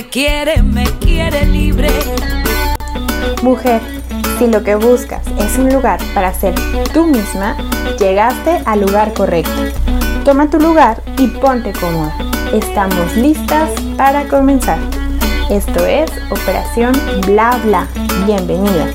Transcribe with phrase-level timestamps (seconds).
[0.00, 1.90] me quiere, me quiere libre.
[3.42, 3.82] Mujer,
[4.38, 6.54] si lo que buscas es un lugar para ser
[6.94, 7.54] tú misma,
[7.98, 9.52] llegaste al lugar correcto.
[10.24, 12.16] Toma tu lugar y ponte cómoda.
[12.50, 14.78] Estamos listas para comenzar.
[15.50, 16.92] Esto es Operación
[17.26, 17.86] Bla Bla.
[18.24, 18.86] Bienvenida.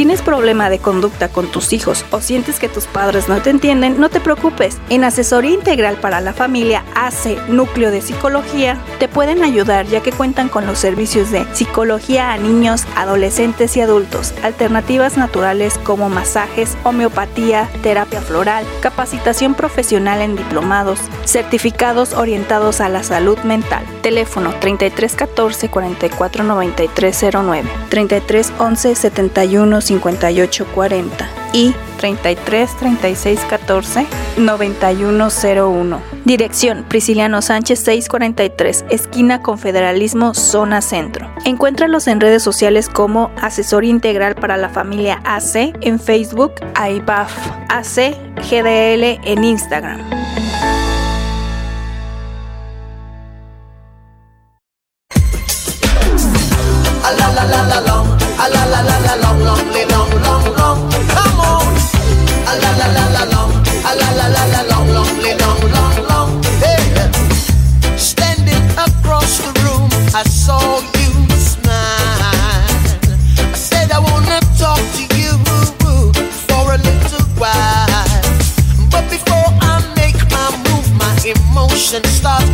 [0.00, 4.00] ¿Tienes problema de conducta con tus hijos o sientes que tus padres no te entienden?
[4.00, 4.78] No te preocupes.
[4.88, 10.10] En Asesoría Integral para la Familia AC Núcleo de Psicología te pueden ayudar ya que
[10.10, 16.78] cuentan con los servicios de psicología a niños, adolescentes y adultos, alternativas naturales como masajes,
[16.82, 23.84] homeopatía, terapia floral, capacitación profesional en diplomados, certificados orientados a la salud mental.
[24.00, 34.06] Teléfono 3314 44 9309 3311 71 5840 y 33 36 14
[34.38, 36.00] 9101.
[36.24, 41.28] Dirección Prisciliano Sánchez 643, esquina Confederalismo, zona centro.
[41.44, 47.32] Encuéntralos en redes sociales como Asesor Integral para la Familia AC en Facebook, IBAF
[47.68, 48.14] AC
[48.48, 50.29] GDL en Instagram.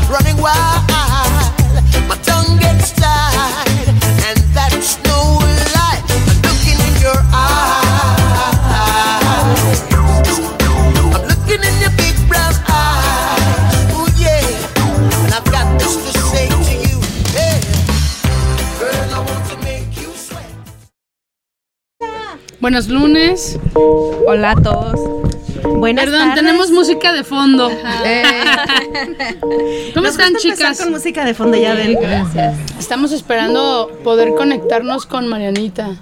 [0.09, 0.87] Running wild.
[2.09, 3.89] My tongue gets tied,
[4.25, 5.39] and that's no
[5.75, 6.01] lie.
[6.09, 8.63] I'm looking in your eyes.
[11.12, 13.93] I'm looking in your big brown eyes.
[13.93, 14.47] Ooh yeah,
[15.25, 16.56] and I've got this to say to
[16.89, 17.00] you.
[17.34, 17.61] Hey,
[18.79, 20.50] girl, I want to make you sweat.
[22.61, 23.59] Buenos lunes.
[23.75, 25.06] Hola a todos.
[25.78, 26.37] Buenas Perdón, tardes.
[26.37, 27.69] tenemos música de fondo.
[29.94, 30.81] ¿Cómo Nos están, chicas?
[30.81, 31.97] con música de fondo ya ven.
[32.78, 35.97] Estamos esperando poder conectarnos con Marianita.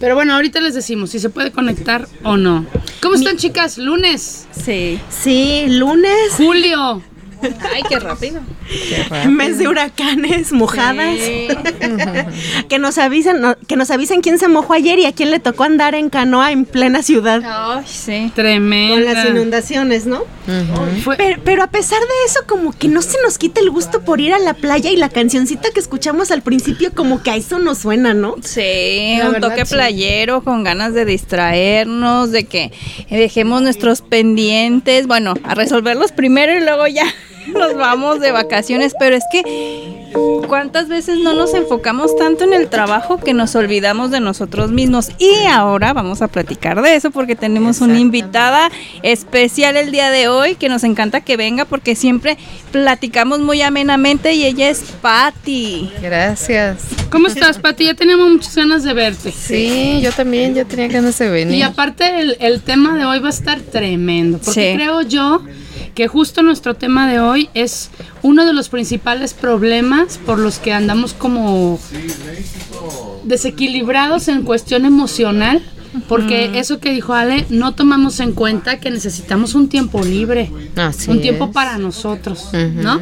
[0.00, 2.66] Pero bueno, ahorita les decimos si se puede conectar o no.
[3.00, 3.78] ¿Cómo están, chicas?
[3.78, 4.98] Lunes, Sí.
[5.08, 7.02] Sí, lunes, julio.
[7.72, 8.40] Ay, qué rápido.
[9.28, 11.16] mes de huracanes, mojadas.
[12.68, 15.40] que nos avisen, no, que nos avisen quién se mojó ayer y a quién le
[15.40, 17.42] tocó andar en canoa en plena ciudad.
[17.44, 18.32] Ay, sí.
[18.34, 18.94] Tremenda.
[18.94, 20.22] Con las inundaciones, ¿no?
[21.16, 24.20] Pero, pero a pesar de eso, como que no se nos quita el gusto por
[24.20, 27.58] ir a la playa y la cancioncita que escuchamos al principio, como que a eso
[27.58, 28.36] nos suena, ¿no?
[28.42, 29.74] Sí, La un verdad, toque sí.
[29.74, 32.72] playero con ganas de distraernos, de que
[33.10, 37.04] dejemos nuestros pendientes, bueno, a resolverlos primero y luego ya
[37.52, 39.42] nos vamos de vacaciones, pero es que
[40.46, 45.08] cuántas veces no nos enfocamos tanto en el trabajo que nos olvidamos de nosotros mismos
[45.18, 48.70] y ahora vamos a platicar de eso porque tenemos una invitada
[49.02, 52.36] especial el día de hoy que nos encanta que venga porque siempre
[52.70, 55.90] platicamos muy amenamente y ella es Patti.
[56.00, 56.78] Gracias.
[57.10, 57.86] ¿Cómo estás, Pati?
[57.86, 59.32] Ya tenemos muchas ganas de verte.
[59.32, 61.56] Sí, yo también, yo tenía ganas de venir.
[61.58, 64.76] Y aparte el, el tema de hoy va a estar tremendo, porque Sí.
[64.76, 65.42] creo yo
[65.94, 67.90] que justo nuestro tema de hoy es
[68.22, 71.78] uno de los principales problemas por los que andamos como
[73.24, 75.62] desequilibrados en cuestión emocional,
[76.08, 81.10] porque eso que dijo Ale, no tomamos en cuenta que necesitamos un tiempo libre, Así
[81.10, 81.50] un tiempo es.
[81.52, 82.48] para nosotros.
[82.52, 83.00] ¿no?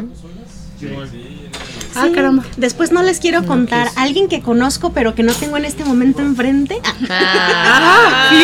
[1.95, 2.13] Ah, Sí.
[2.13, 2.45] caramba.
[2.57, 3.89] Después no les quiero contar.
[3.97, 6.81] Alguien que conozco, pero que no tengo en este momento enfrente.
[7.11, 8.31] Ah,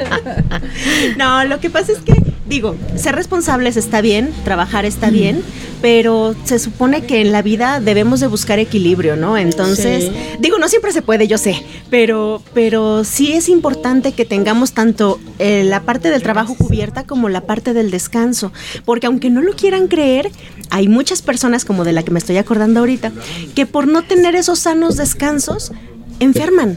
[1.16, 2.14] No, lo que pasa es que,
[2.50, 5.40] digo, ser responsables está bien, trabajar está bien,
[5.80, 9.38] pero se supone que en la vida debemos de buscar equilibrio, ¿no?
[9.38, 10.12] Entonces, Sí.
[10.40, 15.20] digo, no siempre se puede, yo sé, pero, pero sí es importante que tengamos tanto
[15.38, 18.52] eh, la parte del trabajo cubierta como la parte del descanso,
[18.84, 20.30] porque aunque no lo quieran creer,
[20.70, 23.12] hay muchas personas, como de la que me estoy acordando ahorita,
[23.54, 25.70] que por no tener esos sanos descansos,
[26.18, 26.76] enferman.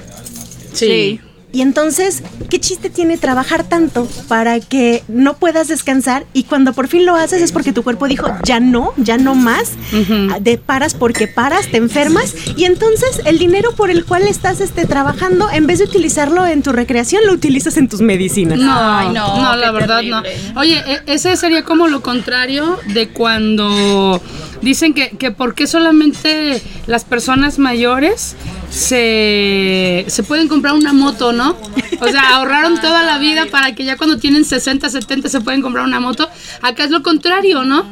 [0.74, 1.20] Sí.
[1.54, 6.26] Y entonces, ¿qué chiste tiene trabajar tanto para que no puedas descansar?
[6.34, 9.36] Y cuando por fin lo haces es porque tu cuerpo dijo, ya no, ya no
[9.36, 9.74] más.
[10.32, 12.34] Ah, De paras porque paras, te enfermas.
[12.58, 16.64] Y entonces el dinero por el cual estás este, trabajando, en vez de utilizarlo en
[16.64, 18.58] tu recreación, lo utilizas en tus medicinas.
[18.58, 20.52] No, Ay, no, no, la verdad terrible.
[20.56, 20.60] no.
[20.60, 24.20] Oye, e- ese sería como lo contrario de cuando
[24.64, 28.36] dicen que, que por qué solamente las personas mayores
[28.72, 31.56] se, se pueden comprar una moto, ¿no?
[32.00, 35.62] O sea, ahorraron toda la vida para que ya cuando tienen 60, 70 se pueden
[35.62, 36.28] comprar una moto.
[36.62, 37.86] Acá es lo contrario, ¿no?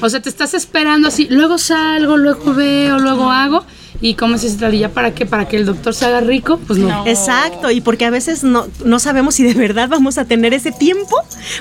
[0.00, 3.64] O sea, te estás esperando así, luego salgo, luego veo, luego hago.
[4.00, 5.26] ¿Y cómo es esa ya para qué?
[5.26, 6.58] ¿Para que el doctor se haga rico?
[6.66, 7.06] Pues no.
[7.06, 10.72] Exacto, y porque a veces no, no sabemos si de verdad vamos a tener ese
[10.72, 11.16] tiempo,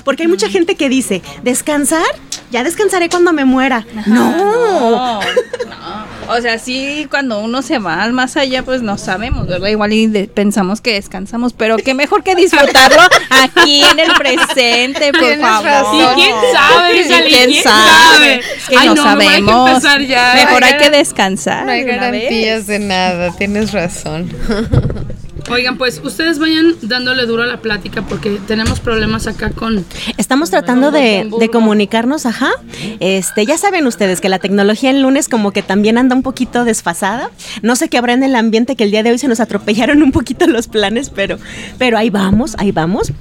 [0.05, 2.05] porque hay mucha gente que dice, descansar,
[2.51, 3.85] ya descansaré cuando me muera.
[4.07, 5.19] No, No,
[5.69, 6.18] no.
[6.29, 9.67] O sea, sí, cuando uno se va al más allá, pues no sabemos, ¿verdad?
[9.67, 15.11] Igual y de- pensamos que descansamos, pero qué mejor que disfrutarlo aquí en el presente,
[15.11, 15.65] por Tienes favor.
[15.65, 15.95] razón.
[16.19, 17.89] ¿Y quién sabe, quién, ¿Quién sabe?
[18.13, 18.33] sabe?
[18.57, 19.45] Es que Ay, no, no, mejor hay que
[19.81, 20.07] sabemos.
[20.07, 20.33] ya.
[20.35, 21.65] Mejor No hay hay que descansar.
[21.65, 24.29] No hay garantías de nada, tienes razón.
[25.49, 29.83] Oigan, pues ustedes vayan dándole duro a la plática porque tenemos problemas acá con...
[30.17, 32.51] estamos tratando de, de comunicarnos, ajá.
[32.99, 36.65] Este, ya saben ustedes que la tecnología el lunes como que también anda un poquito
[36.65, 37.31] desfasada.
[37.63, 40.03] No sé qué habrá en el ambiente que el día de hoy se nos atropellaron
[40.03, 41.37] un poquito los planes, pero,
[41.77, 43.11] pero ahí vamos, ahí vamos.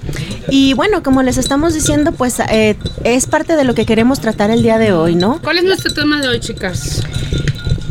[0.50, 4.50] Y bueno, como les estamos diciendo, pues eh, es parte de lo que queremos tratar
[4.50, 5.40] el día de hoy, ¿no?
[5.42, 7.02] ¿Cuál es nuestro tema de hoy, chicas?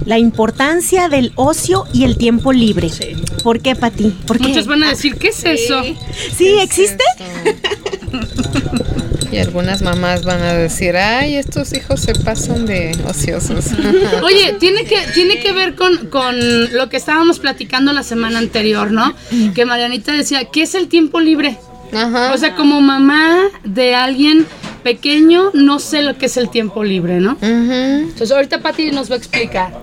[0.07, 2.89] La importancia del ocio y el tiempo libre.
[3.43, 4.05] ¿Por qué, Pati?
[4.25, 4.47] ¿Por qué?
[4.47, 5.83] Muchos van a decir, ¿qué es eso?
[6.33, 7.03] ¿Sí existe?
[9.29, 13.65] Y algunas mamás van a decir, ay, estos hijos se pasan de ociosos.
[14.23, 18.89] Oye, tiene que, tiene que ver con, con lo que estábamos platicando la semana anterior,
[18.91, 19.13] ¿no?
[19.53, 21.57] Que Marianita decía, ¿qué es el tiempo libre?
[21.93, 22.33] Ajá.
[22.33, 24.45] O sea, como mamá de alguien
[24.83, 27.37] pequeño, no sé lo que es el tiempo libre, ¿no?
[27.41, 29.81] Entonces ahorita Pati nos va a explicar.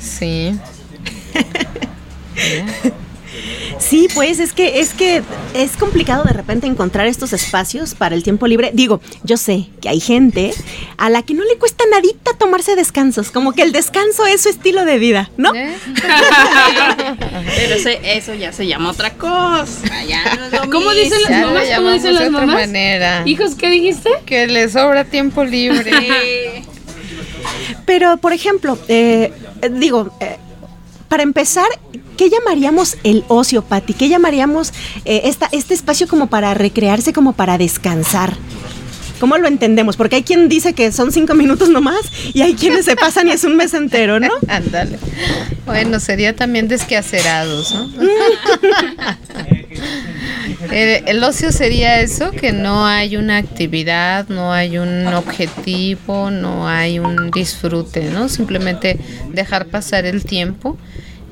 [0.00, 0.54] Sí.
[3.82, 5.22] Sí, pues es que es que
[5.54, 8.70] es complicado de repente encontrar estos espacios para el tiempo libre.
[8.72, 10.54] Digo, yo sé que hay gente
[10.98, 14.48] a la que no le cuesta nadita tomarse descansos, como que el descanso es su
[14.50, 15.54] estilo de vida, ¿no?
[15.54, 15.74] ¿Eh?
[17.56, 20.04] Pero ese- eso ya se llama otra cosa.
[20.08, 21.46] Ya no es lo ¿Cómo dicen las mamás?
[21.46, 22.54] ¿Cómo llamamos dicen de las otra mamás?
[22.54, 23.22] manera.
[23.26, 24.10] Hijos, ¿qué dijiste?
[24.26, 26.62] Que le sobra tiempo libre.
[27.86, 30.36] Pero, por ejemplo, eh, eh, digo, eh,
[31.12, 31.66] para empezar,
[32.16, 33.92] ¿qué llamaríamos el ocio, Pati?
[33.92, 34.72] ¿Qué llamaríamos
[35.04, 38.32] eh, esta, este espacio como para recrearse, como para descansar?
[39.20, 39.98] ¿Cómo lo entendemos?
[39.98, 42.00] Porque hay quien dice que son cinco minutos nomás
[42.32, 44.30] y hay quienes se pasan y es un mes entero, ¿no?
[44.48, 44.98] Ándale.
[45.66, 47.90] Bueno, sería también desquacerados, ¿no?
[50.72, 56.66] el, el ocio sería eso, que no hay una actividad, no hay un objetivo, no
[56.66, 58.30] hay un disfrute, ¿no?
[58.30, 58.98] Simplemente
[59.30, 60.78] dejar pasar el tiempo.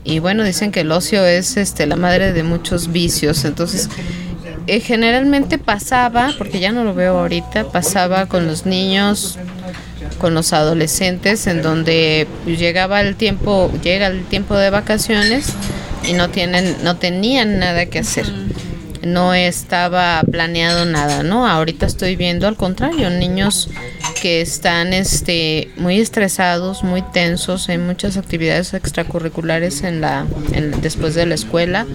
[0.04, 3.88] Y bueno, dicen que el ocio es este la madre de muchos vicios, entonces
[4.66, 9.38] eh, generalmente pasaba, porque ya no lo veo ahorita, pasaba con los niños,
[10.18, 15.52] con los adolescentes, en donde llegaba el tiempo, llega el tiempo de vacaciones
[16.08, 18.26] y no tienen, no tenían nada que hacer.
[19.02, 21.46] No estaba planeado nada, ¿no?
[21.48, 23.70] Ahorita estoy viendo al contrario, niños
[24.20, 31.14] que están este muy estresados, muy tensos, hay muchas actividades extracurriculares en la en- después
[31.14, 31.86] de la escuela.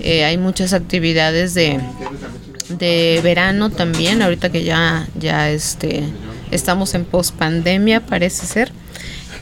[0.00, 1.80] Eh, hay muchas actividades de
[2.68, 6.02] de verano también, ahorita que ya, ya este,
[6.50, 8.72] estamos en pospandemia, parece ser.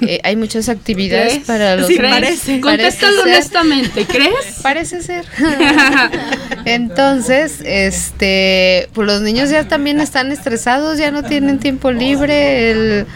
[0.00, 1.46] Eh, hay muchas actividades ¿Crees?
[1.46, 2.10] para los Sí, niños.
[2.10, 2.60] parece.
[2.60, 4.60] Contéstalo honestamente, ¿crees?
[4.62, 5.24] Parece ser.
[6.64, 12.70] Entonces, este, pues los niños ya también están estresados, ya no tienen tiempo libre.
[12.70, 13.06] El,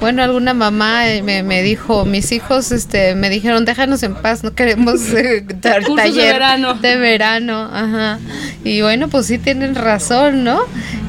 [0.00, 4.44] bueno, alguna mamá eh, me, me dijo, mis hijos, este, me dijeron, déjanos en paz,
[4.44, 6.74] no queremos eh, tar- Cursos de taller verano.
[6.74, 8.18] de verano, ajá.
[8.64, 10.60] Y bueno, pues sí tienen razón, ¿no?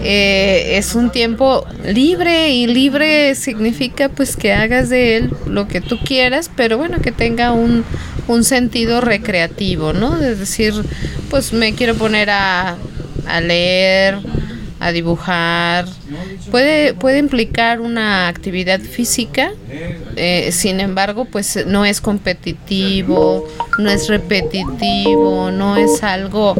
[0.01, 5.81] Eh, es un tiempo libre y libre significa pues que hagas de él lo que
[5.81, 7.84] tú quieras, pero bueno, que tenga un,
[8.27, 10.17] un sentido recreativo, ¿no?
[10.17, 10.74] De decir,
[11.29, 12.75] pues me quiero poner a,
[13.27, 14.17] a leer,
[14.79, 15.86] a dibujar.
[16.51, 19.51] Puede, puede implicar una actividad física,
[20.15, 26.55] eh, sin embargo, pues no es competitivo, no es repetitivo, no es algo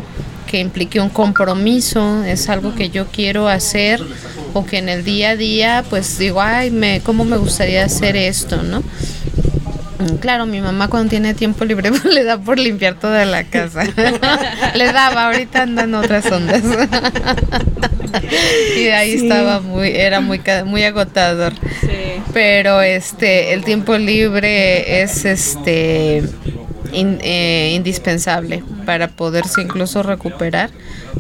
[0.48, 4.02] que implique un compromiso, es algo que yo quiero hacer
[4.54, 8.16] o que en el día a día pues digo, ay, me, ¿cómo me gustaría hacer
[8.16, 8.84] esto, no?
[10.00, 13.44] Mm, Claro, mi mamá cuando tiene tiempo libre pues, le da por limpiar toda la
[13.44, 13.84] casa.
[14.76, 16.64] le daba, ahorita andan otras ondas.
[18.78, 21.54] y ahí estaba muy, era muy, muy agotador.
[22.34, 26.24] Pero este, el tiempo libre es este
[26.94, 30.70] in- eh, indispensable para poderse incluso recuperar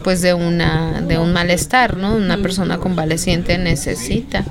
[0.04, 2.16] pues de una de un malestar, ¿no?
[2.16, 4.46] Una persona convaleciente necesita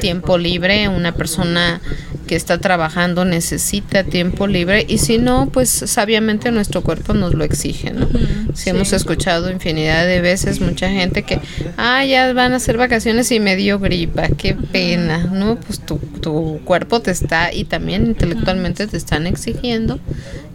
[0.00, 1.80] tiempo libre, una persona
[2.26, 7.44] que está trabajando necesita tiempo libre y si no, pues sabiamente nuestro cuerpo nos lo
[7.44, 8.08] exige, ¿no?
[8.54, 11.40] Si hemos escuchado infinidad de veces mucha gente que,
[11.76, 15.56] ah, ya van a hacer vacaciones y me dio gripa, qué pena, ¿no?
[15.56, 19.98] Pues tu, tu cuerpo te está y también intelectualmente te están exigiendo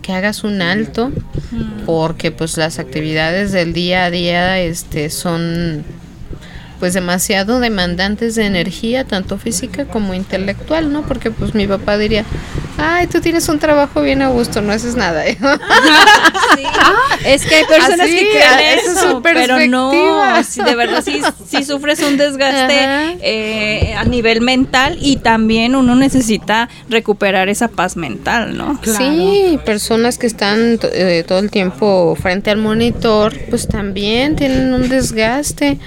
[0.01, 1.12] que hagas un alto
[1.86, 5.84] porque pues las actividades del día a día este son
[6.80, 11.04] pues demasiado demandantes de energía, tanto física como intelectual, ¿no?
[11.04, 12.26] Porque pues mi papá diría,
[12.78, 15.24] ay, tú tienes un trabajo bien a gusto, no haces nada.
[17.26, 19.92] Es que hay personas Así, que creen es eso, su pero no,
[20.44, 25.96] si de verdad sí, sí sufres un desgaste eh, a nivel mental y también uno
[25.96, 28.80] necesita recuperar esa paz mental, ¿no?
[28.84, 34.90] Sí, personas que están eh, todo el tiempo frente al monitor, pues también tienen un
[34.90, 35.80] desgaste.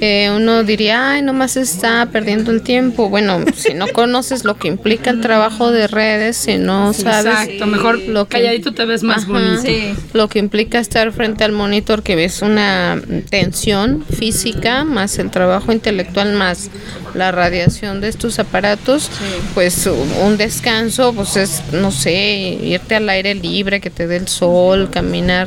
[0.00, 3.08] Eh, uno diría, ay, nomás está perdiendo el tiempo.
[3.08, 7.66] Bueno, si no conoces lo que implica el trabajo de redes, si no sabes Exacto,
[7.66, 9.32] mejor lo que calladito te ves más Ajá.
[9.32, 9.62] bonito.
[9.62, 9.94] Sí.
[10.12, 15.72] lo que implica estar frente al monitor, que ves una tensión física, más el trabajo
[15.72, 16.70] intelectual, más
[17.14, 19.10] la radiación de estos aparatos,
[19.54, 24.28] pues un descanso, pues es, no sé, irte al aire libre, que te dé el
[24.28, 25.46] sol, caminar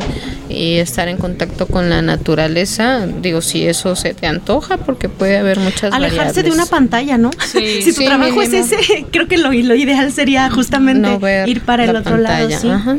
[0.49, 3.05] y estar en contacto con la naturaleza.
[3.21, 7.31] Digo, si eso se te antoja, porque puede haber muchas Alejarse de una pantalla, ¿no?
[7.45, 7.81] Sí.
[7.83, 8.77] si tu Sí, trabajo es ese,
[9.11, 12.47] creo que lo, lo ideal sería justamente no ir para el la otro pantalla.
[12.47, 12.61] lado.
[12.61, 12.69] Sí.
[12.69, 12.97] Ajá.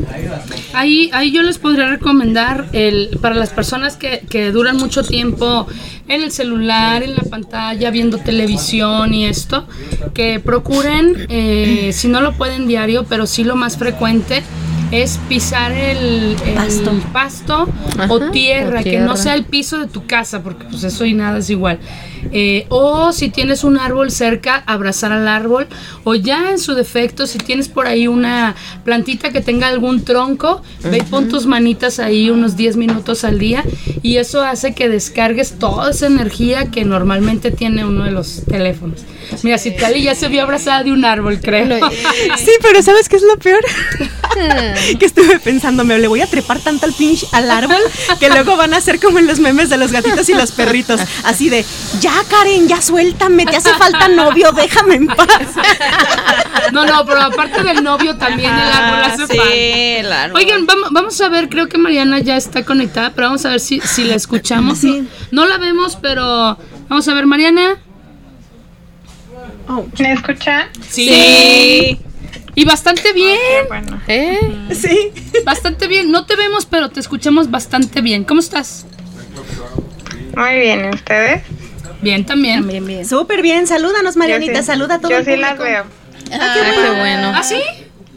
[0.75, 5.67] Ahí, ahí yo les podría recomendar el, para las personas que, que duran mucho tiempo
[6.09, 9.67] en el celular, en la pantalla, viendo televisión y esto,
[10.15, 14.43] que procuren, eh, si no lo pueden diario, pero sí lo más frecuente,
[14.91, 16.93] es pisar el, el Pasto.
[17.13, 17.69] pasto
[17.99, 21.05] Ajá, o, tierra, o que no sea el piso de tu casa, porque pues eso
[21.05, 21.79] y nada es igual.
[22.33, 25.67] Eh, o si tienes un árbol cerca, abrazar al árbol.
[26.05, 28.55] O ya en su defecto, si tienes por ahí una
[28.85, 33.39] plantita que tenga algún tronco, ve y pon tus manitas ahí unos 10 minutos al
[33.39, 33.65] día.
[34.03, 39.05] Y eso hace que descargues toda esa energía que normalmente tiene uno de los teléfonos.
[39.43, 41.69] Mira, si Tali ya se vio abrazada de un árbol, creo.
[42.39, 43.61] Sí, pero ¿sabes qué es lo peor?
[44.99, 47.81] que estuve pensando, me le voy a trepar tanto al pinche al árbol
[48.21, 51.01] que luego van a ser como en los memes de los gatitos y los perritos.
[51.25, 51.65] Así de,
[52.01, 55.27] ya Karen, ya suéltame, te hace falta novio, déjame en paz.
[56.73, 59.45] No, no, pero aparte del novio también el árbol hace falta.
[59.45, 60.37] Sí, el árbol.
[60.37, 63.61] Oigan, vamos, vamos a ver, creo que Mariana ya está conectada, pero vamos a ver
[63.61, 64.79] si, si la escuchamos.
[64.79, 65.09] Sí.
[65.31, 66.59] No, no la vemos, pero
[66.89, 67.79] vamos a ver, Mariana.
[69.99, 70.69] ¿Me escuchan?
[70.89, 71.99] Sí.
[72.55, 74.01] Y bastante bien, Qué bueno.
[74.09, 74.39] ¿Eh?
[74.75, 75.13] Sí.
[75.45, 76.11] bastante bien.
[76.11, 78.25] No te vemos, pero te escuchamos bastante bien.
[78.25, 78.87] ¿Cómo estás?
[80.37, 81.43] Muy bien, ¿y ustedes?
[82.01, 82.67] Bien, también.
[82.67, 83.07] Bien, bien.
[83.07, 85.85] Súper bien, salúdanos Marianita, sí- saluda a todo Yo el sí las veo.
[86.33, 87.33] Ah, qué bueno.
[87.35, 87.61] ¿Ah, sí?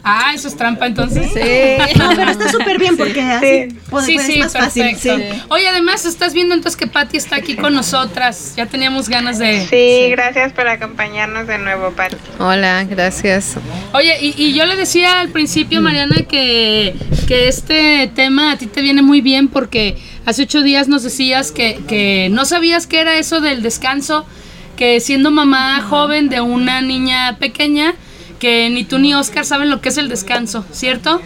[0.04, 1.30] Ah, eso es trampa entonces.
[1.96, 3.78] No, pero está súper bien porque así Sí.
[3.90, 4.82] pues, Sí, sí, es más fácil.
[4.90, 5.16] perfecto.
[5.16, 5.42] Sí.
[5.48, 8.54] Oye, además estás viendo entonces que Patti está aquí con nosotras.
[8.56, 9.66] Ya teníamos ganas de...
[9.68, 12.16] Sí, gracias por acompañarnos de nuevo, Pati.
[12.38, 13.54] Hola, gracias.
[13.92, 16.94] Oye, y, y yo le decía al principio, Mariana, que,
[17.28, 21.52] que este tema a ti te viene muy bien porque hace ocho días nos decías
[21.52, 24.26] que, que no sabías qué era eso del descanso,
[24.76, 27.94] que siendo mamá joven de una niña pequeña,
[28.42, 31.22] que ni tú ni Oscar saben lo que es el descanso, ¿cierto?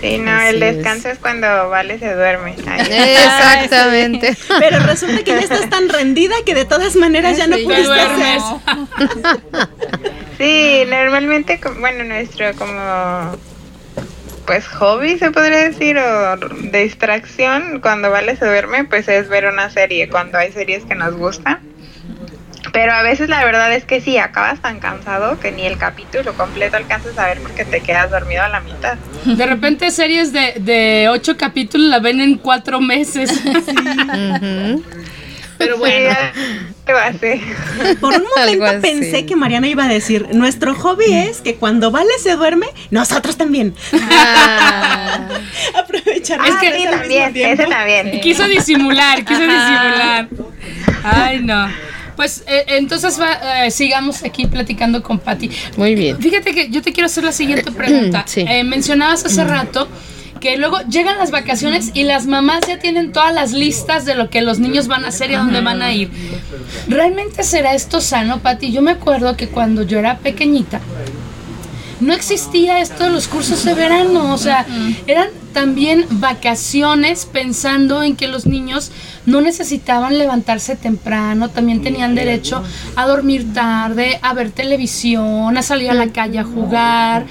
[0.00, 0.76] Sí, no, Así el es.
[0.76, 2.54] descanso es cuando Vale se duerme.
[2.64, 4.36] Ay, Exactamente.
[4.60, 7.86] Pero resulta que ya estás tan rendida que de todas maneras ya no Te puedes
[7.86, 8.42] duermes.
[10.38, 13.36] Sí, normalmente, bueno, nuestro como
[14.46, 19.46] pues hobby se podría decir o de distracción cuando Vale se duerme pues es ver
[19.46, 21.71] una serie cuando hay series que nos gustan.
[22.72, 26.32] Pero a veces la verdad es que sí, acabas tan cansado que ni el capítulo
[26.34, 28.96] completo alcanzas a ver porque te quedas dormido a la mitad.
[29.26, 33.30] De repente series de, de ocho capítulos la ven en cuatro meses.
[35.58, 36.16] Pero bueno.
[36.86, 37.40] algo así.
[38.00, 42.10] Por un momento pensé que Mariana iba a decir, nuestro hobby es que cuando Vale
[42.20, 43.74] se duerme, nosotros también.
[44.10, 45.28] Ah,
[45.78, 46.40] Aprovechar.
[46.46, 48.20] Es que- mismo también, ese también.
[48.22, 50.28] Quiso disimular, quiso disimular.
[51.04, 51.68] Ay, no.
[52.22, 55.50] Pues eh, entonces va, eh, sigamos aquí platicando con Patti.
[55.76, 56.18] muy bien.
[56.20, 58.22] Fíjate que yo te quiero hacer la siguiente pregunta.
[58.28, 58.44] Sí.
[58.48, 59.88] Eh, mencionabas hace rato
[60.38, 64.30] que luego llegan las vacaciones y las mamás ya tienen todas las listas de lo
[64.30, 66.12] que los niños van a hacer y a dónde van a ir.
[66.86, 68.70] ¿Realmente será esto sano, Patti?
[68.70, 70.80] Yo me acuerdo que cuando yo era pequeñita,
[71.98, 74.64] no existía esto de los cursos de verano, o sea,
[75.08, 78.90] eran también vacaciones pensando en que los niños
[79.26, 82.62] no necesitaban levantarse temprano, también tenían derecho
[82.96, 87.26] a dormir tarde, a ver televisión, a salir a la calle a jugar,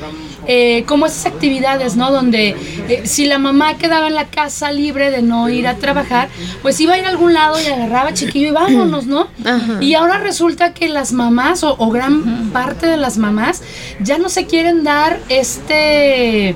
[0.47, 2.11] eh, como esas actividades, ¿no?
[2.11, 2.55] Donde
[2.89, 6.29] eh, si la mamá quedaba en la casa libre de no ir a trabajar,
[6.61, 9.27] pues iba a ir a algún lado y agarraba chiquillo y vámonos, ¿no?
[9.81, 13.61] Y ahora resulta que las mamás o, o gran parte de las mamás
[13.99, 16.55] ya no se quieren dar este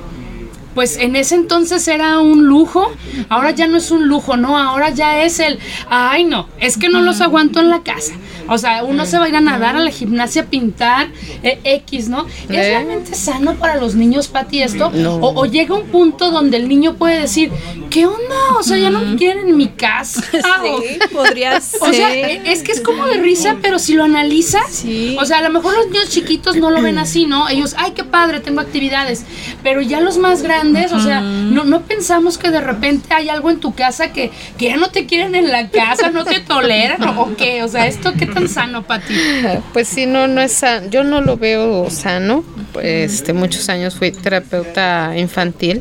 [0.76, 2.92] pues en ese entonces era un lujo,
[3.30, 4.58] ahora ya no es un lujo, ¿no?
[4.58, 8.12] Ahora ya es el, ay no, es que no los aguanto en la casa.
[8.48, 11.08] O sea, uno se va a ir a nadar a la gimnasia, a pintar,
[11.42, 12.26] eh, X, ¿no?
[12.26, 12.70] ¿Es ¿Eh?
[12.70, 14.90] realmente sano para los niños, Pati, esto?
[14.92, 15.16] No.
[15.16, 17.50] O, o llega un punto donde el niño puede decir,
[17.90, 18.36] ¿qué onda?
[18.58, 20.22] O sea, ya no me quieren en mi casa.
[20.66, 21.80] O- podría ser.
[21.82, 24.84] o sea, es que es como de risa, pero si lo analizas,
[25.18, 27.48] o sea, a lo mejor los niños chiquitos no lo ven así, ¿no?
[27.48, 29.24] Ellos, ay, qué padre, tengo actividades.
[29.62, 33.50] Pero ya los más grandes, o sea, no, no pensamos que de repente hay algo
[33.50, 37.02] en tu casa que, que ya no te quieren en la casa, no te toleran,
[37.18, 37.62] o, qué.
[37.62, 39.14] O sea, ¿esto qué tan sano para ti?
[39.72, 40.88] Pues sí, no, no es sano.
[40.90, 42.44] Yo no lo veo sano.
[42.82, 45.80] Este, muchos años fui terapeuta infantil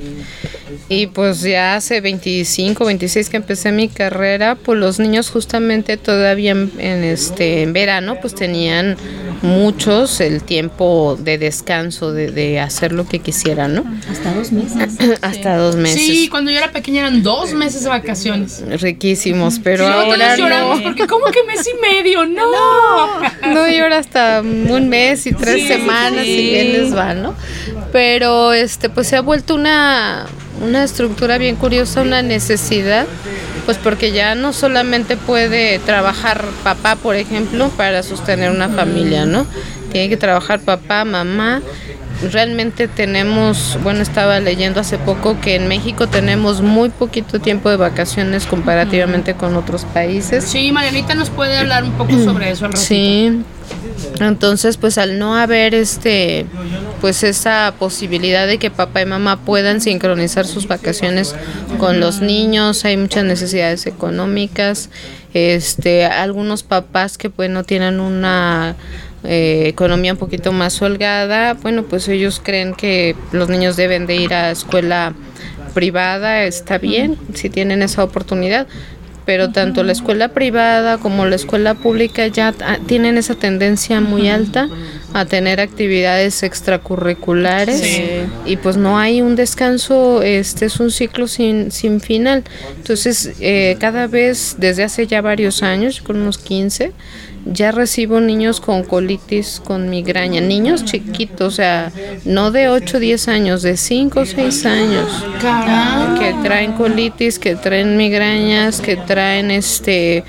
[0.88, 6.52] y pues ya hace 25, 26 que empecé mi carrera, pues los niños justamente todavía
[6.52, 8.96] en, en este en verano pues tenían
[9.42, 13.84] muchos el tiempo de descanso, de, de hacer lo que quisieran, ¿no?
[14.10, 14.98] Hasta dos meses.
[15.22, 16.02] Hasta dos meses.
[16.02, 18.64] Sí, cuando yo era pequeña eran dos meses de vacaciones.
[18.82, 20.84] Riquísimos, pero Sí, ahora todos lloramos no.
[20.84, 22.26] porque ¿cómo que mes y medio?
[22.26, 22.45] No.
[23.54, 26.32] No, y ahora hasta un mes y tres Sí, semanas sí.
[26.32, 27.36] y bien les va, ¿no?
[27.92, 30.25] Pero este pues se ha vuelto una,
[30.62, 33.06] una estructura bien curiosa, una necesidad,
[33.66, 39.46] pues porque ya no solamente puede trabajar papá, por ejemplo, para sostener una familia, ¿no?
[39.92, 41.62] Tiene que trabajar papá, mamá.
[42.32, 47.78] Realmente tenemos, bueno, estaba leyendo hace poco que en México tenemos muy poquito tiempo de
[47.78, 50.44] vacaciones comparativamente con otros países.
[50.46, 52.88] Sí, Marianita nos puede hablar un poco sobre eso al ratito.
[52.88, 53.44] Sí.
[54.20, 56.46] Entonces, pues al no haber este
[57.02, 61.36] pues esa posibilidad de que papá y mamá puedan sincronizar sus vacaciones
[61.78, 64.90] con los niños, hay muchas necesidades económicas.
[65.34, 68.75] Este, algunos papás que pues no tienen una
[69.27, 74.16] eh, economía un poquito más holgada, bueno, pues ellos creen que los niños deben de
[74.16, 75.14] ir a escuela
[75.74, 78.68] privada, está bien, si tienen esa oportunidad,
[79.25, 82.53] pero tanto la escuela privada como la escuela pública ya
[82.85, 84.70] tienen esa tendencia muy alta
[85.18, 88.01] a tener actividades extracurriculares Sí.
[88.46, 92.44] y pues no hay un descanso, este es un ciclo sin, sin final.
[92.75, 96.92] Entonces, eh, cada vez desde hace ya varios años, con unos 15,
[97.46, 101.94] ya recibo niños con colitis, con migraña, niños chiquitos, o sea,
[102.25, 106.20] no de 8 o 10 años, de 5 o 6 años Caramba.
[106.20, 110.25] que traen colitis, que traen migrañas, que traen este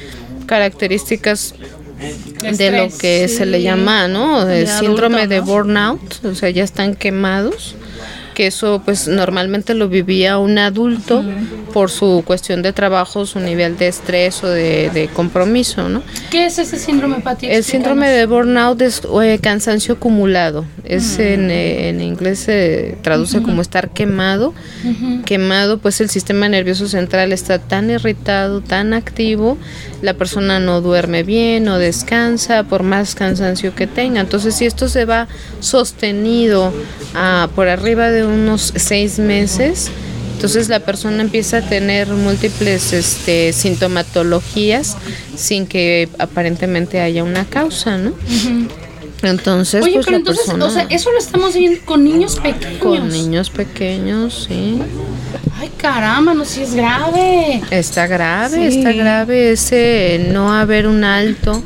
[0.46, 1.54] características
[1.98, 4.44] de lo que se le llama, ¿no?
[4.44, 5.44] De síndrome de ¿no?
[5.44, 7.74] burnout, o sea, ya están quemados,
[8.36, 11.24] que eso pues normalmente lo vivía un adulto
[11.72, 16.02] por su cuestión de trabajo, su nivel de estrés o de, de compromiso, ¿no?
[16.30, 17.46] ¿Qué es ese síndrome, Pati?
[17.46, 20.66] El síndrome de burnout es eh, cansancio acumulado.
[20.84, 24.52] Es en, eh, en inglés se traduce como estar quemado.
[25.24, 29.56] Quemado, pues el sistema nervioso central está tan irritado, tan activo,
[30.02, 34.20] la persona no duerme bien, no descansa, por más cansancio que tenga.
[34.20, 35.26] Entonces, si esto se va
[35.60, 36.72] sostenido
[37.14, 39.90] ah, por arriba de unos seis meses,
[40.34, 44.96] entonces la persona empieza a tener múltiples este, sintomatologías
[45.34, 48.12] sin que aparentemente haya una causa, ¿no?
[49.22, 52.36] Entonces, Oye, pues pero la entonces, persona o sea, eso lo estamos viendo con niños
[52.38, 52.78] pequeños.
[52.80, 54.78] con niños pequeños, sí.
[55.58, 57.62] Ay, caramba, no, si es grave.
[57.70, 58.78] Está grave, Sí.
[58.78, 61.62] está grave ese no haber un alto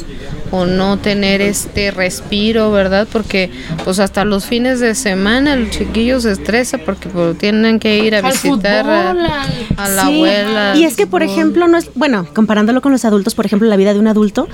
[0.50, 3.06] o no tener este respiro, ¿verdad?
[3.12, 3.50] Porque
[3.84, 8.14] pues hasta los fines de semana los chiquillos se estresan porque pues, tienen que ir
[8.14, 9.30] a Al visitar a, fútbol, al-
[9.76, 10.76] a la Sí, abuela.
[10.76, 13.76] Y es que, por ejemplo, no es, bueno, comparándolo con los adultos, por ejemplo, la
[13.76, 14.48] vida de un adulto,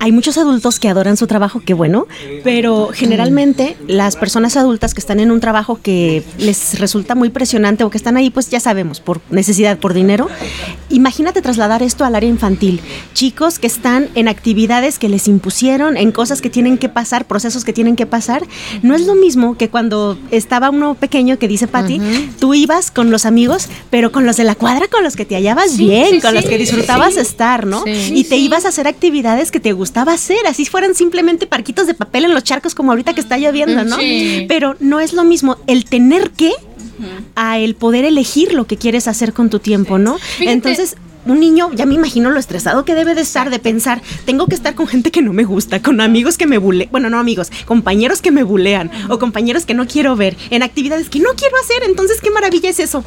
[0.00, 2.06] hay muchos adultos que adoran su trabajo, qué bueno,
[2.42, 7.84] pero generalmente las personas adultas que están en un trabajo que les resulta muy presionante
[7.84, 10.28] o que están ahí, pues ya sabemos, por necesidad, por dinero,
[10.90, 12.80] imagínate trasladar esto al área infantil.
[13.14, 17.64] Chicos que están en actividades que les impusieron, en cosas que tienen que pasar, procesos
[17.64, 18.42] que tienen que pasar.
[18.82, 22.00] No es lo mismo que cuando estaba uno pequeño que dice Patti,
[22.40, 25.34] tú ibas con los amigos, pero con los de la cuadra con los que te
[25.34, 27.84] hallabas bien, sí, con sí, los que disfrutabas estar, ¿no?
[27.86, 31.94] Y te ibas a hacer actividades que te gustaba hacer, así fueran simplemente parquitos de
[31.94, 33.96] papel en los charcos como ahorita que está lloviendo, ¿no?
[34.48, 36.52] Pero no es lo mismo el tener que
[37.34, 40.16] a el poder elegir lo que quieres hacer con tu tiempo, ¿no?
[40.40, 44.46] Entonces, un niño, ya me imagino lo estresado que debe de estar, de pensar, tengo
[44.46, 47.18] que estar con gente que no me gusta, con amigos que me bulean, bueno, no
[47.18, 51.30] amigos, compañeros que me bulean, o compañeros que no quiero ver, en actividades que no
[51.36, 53.04] quiero hacer, entonces, ¿qué maravilla es eso?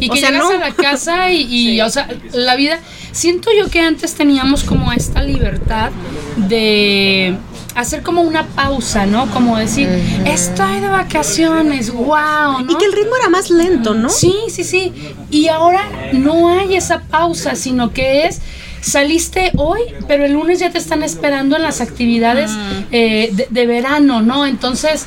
[0.00, 0.50] Y O que sea, llegas no.
[0.50, 2.78] a la casa y, y, o sea, la vida.
[3.10, 5.90] Siento yo que antes teníamos como esta libertad
[6.36, 7.36] de
[7.78, 9.30] hacer como una pausa, ¿no?
[9.30, 9.88] Como decir,
[10.24, 12.72] estoy de vacaciones, wow, ¿no?
[12.72, 14.08] Y que el ritmo era más lento, ¿no?
[14.08, 14.92] Sí, sí, sí.
[15.30, 18.40] Y ahora no hay esa pausa, sino que es
[18.80, 22.50] saliste hoy, pero el lunes ya te están esperando en las actividades
[22.90, 24.44] eh, de, de verano, ¿no?
[24.44, 25.06] Entonces,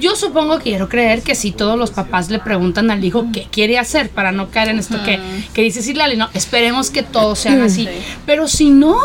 [0.00, 3.78] yo supongo, quiero creer que si todos los papás le preguntan al hijo qué quiere
[3.78, 5.20] hacer para no caer en esto que,
[5.52, 7.86] que dice Silali, no, esperemos que todos sean así.
[8.24, 8.96] Pero si no,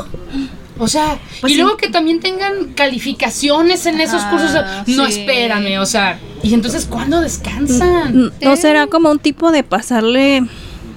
[0.81, 1.61] o sea, Pues y sí.
[1.61, 4.51] luego que también tengan calificaciones en esos cursos,
[4.87, 8.31] no espérame, o sea, y entonces ¿cuándo descansan?
[8.41, 10.43] ¿No será como un tipo de pasarle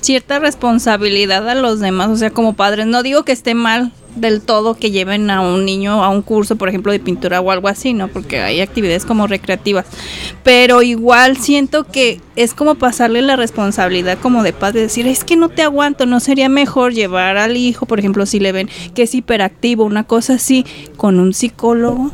[0.00, 2.08] cierta responsabilidad a los demás?
[2.08, 5.64] O sea, como padres, no digo que esté mal del todo que lleven a un
[5.64, 8.08] niño a un curso, por ejemplo, de pintura o algo así, ¿no?
[8.08, 9.86] Porque hay actividades como recreativas.
[10.42, 15.36] Pero igual siento que es como pasarle la responsabilidad como de padre, decir, es que
[15.36, 19.02] no te aguanto, no sería mejor llevar al hijo, por ejemplo, si le ven que
[19.02, 20.64] es hiperactivo, una cosa así,
[20.96, 22.10] con un psicólogo.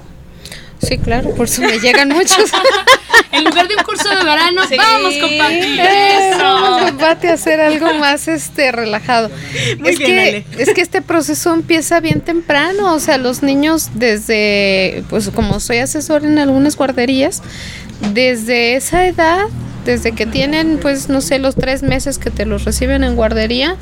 [0.83, 2.51] Sí, claro, por eso me llegan muchos.
[3.33, 6.97] En lugar de un curso de verano, vamos compartir Vamos, eso.
[6.99, 9.31] Pati, a hacer algo más este relajado.
[9.79, 10.45] Muy es bien, que Ale.
[10.59, 15.79] es que este proceso empieza bien temprano, o sea, los niños desde pues como soy
[15.79, 17.43] asesor en algunas guarderías,
[18.13, 19.45] desde esa edad,
[19.85, 23.77] desde que tienen pues no sé los tres meses que te los reciben en guardería,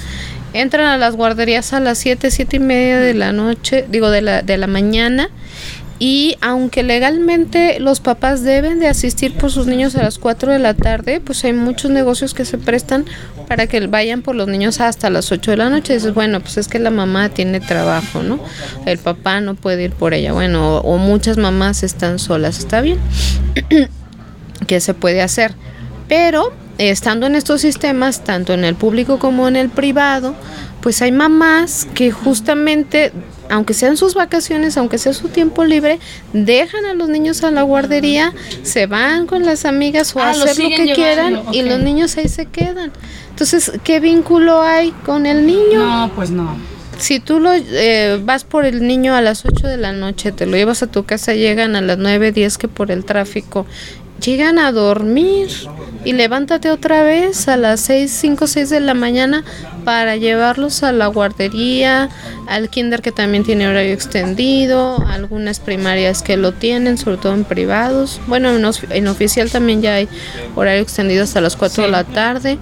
[0.53, 4.21] entran a las guarderías a las siete, siete y media de la noche, digo de
[4.21, 5.31] la de la mañana.
[5.99, 10.59] Y aunque legalmente los papás deben de asistir por sus niños a las 4 de
[10.59, 13.05] la tarde, pues hay muchos negocios que se prestan
[13.49, 15.95] para que vayan por los niños hasta las 8 de la noche.
[15.95, 18.39] dices, bueno, pues es que la mamá tiene trabajo, ¿no?
[18.87, 20.33] El papá no puede ir por ella.
[20.33, 22.99] Bueno, o, o muchas mamás están solas, está bien.
[24.67, 25.55] ¿Qué se puede hacer?
[26.09, 30.35] Pero estando en estos sistemas, tanto en el público como en el privado,
[30.81, 33.13] pues hay mamás que justamente,
[33.51, 35.99] aunque sean sus vacaciones, aunque sea su tiempo libre,
[36.33, 38.33] dejan a los niños a la guardería,
[38.63, 42.17] se van con las amigas o a Ah, hacer lo que quieran y los niños
[42.17, 42.93] ahí se quedan.
[43.31, 45.87] Entonces, ¿qué vínculo hay con el niño?
[45.87, 46.57] No, pues no.
[46.99, 50.47] Si tú lo eh, vas por el niño a las 8 de la noche, te
[50.47, 53.67] lo llevas a tu casa, llegan a las 9, 10 que por el tráfico,
[54.25, 55.49] llegan a dormir
[56.05, 59.45] y levántate otra vez a las 6, 5, 6 de la mañana
[59.85, 62.09] para llevarlos a la guardería,
[62.47, 67.45] al kinder que también tiene horario extendido, algunas primarias que lo tienen, sobre todo en
[67.45, 68.21] privados.
[68.27, 70.09] Bueno, en, of- en oficial también ya hay
[70.55, 72.59] horario extendido hasta las 4 de la tarde.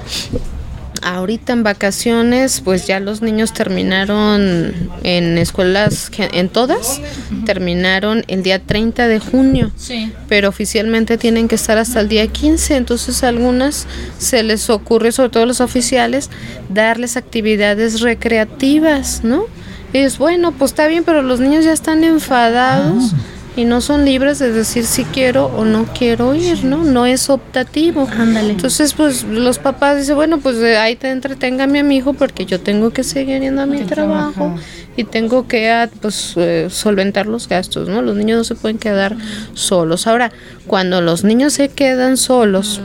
[1.08, 7.00] Ahorita en vacaciones, pues ya los niños terminaron en escuelas, en todas,
[7.44, 10.12] terminaron el día 30 de junio, Sí.
[10.28, 13.86] pero oficialmente tienen que estar hasta el día 15, entonces a algunas
[14.18, 16.28] se les ocurre, sobre todo los oficiales,
[16.70, 19.44] darles actividades recreativas, ¿no?
[19.92, 23.12] Y es bueno, pues está bien, pero los niños ya están enfadados.
[23.56, 26.84] Y no son libres de decir si quiero o no quiero ir, ¿no?
[26.84, 28.06] No es optativo.
[28.10, 28.50] Ándale.
[28.50, 32.44] Entonces, pues los papás dicen, bueno, pues eh, ahí te entreténgame a mi hijo porque
[32.44, 34.54] yo tengo que seguir yendo a mi trabajo
[34.96, 38.02] y tengo que ah, pues eh, solventar los gastos, ¿no?
[38.02, 39.16] Los niños no se pueden quedar
[39.54, 40.06] solos.
[40.06, 40.32] Ahora,
[40.66, 42.80] cuando los niños se quedan solos,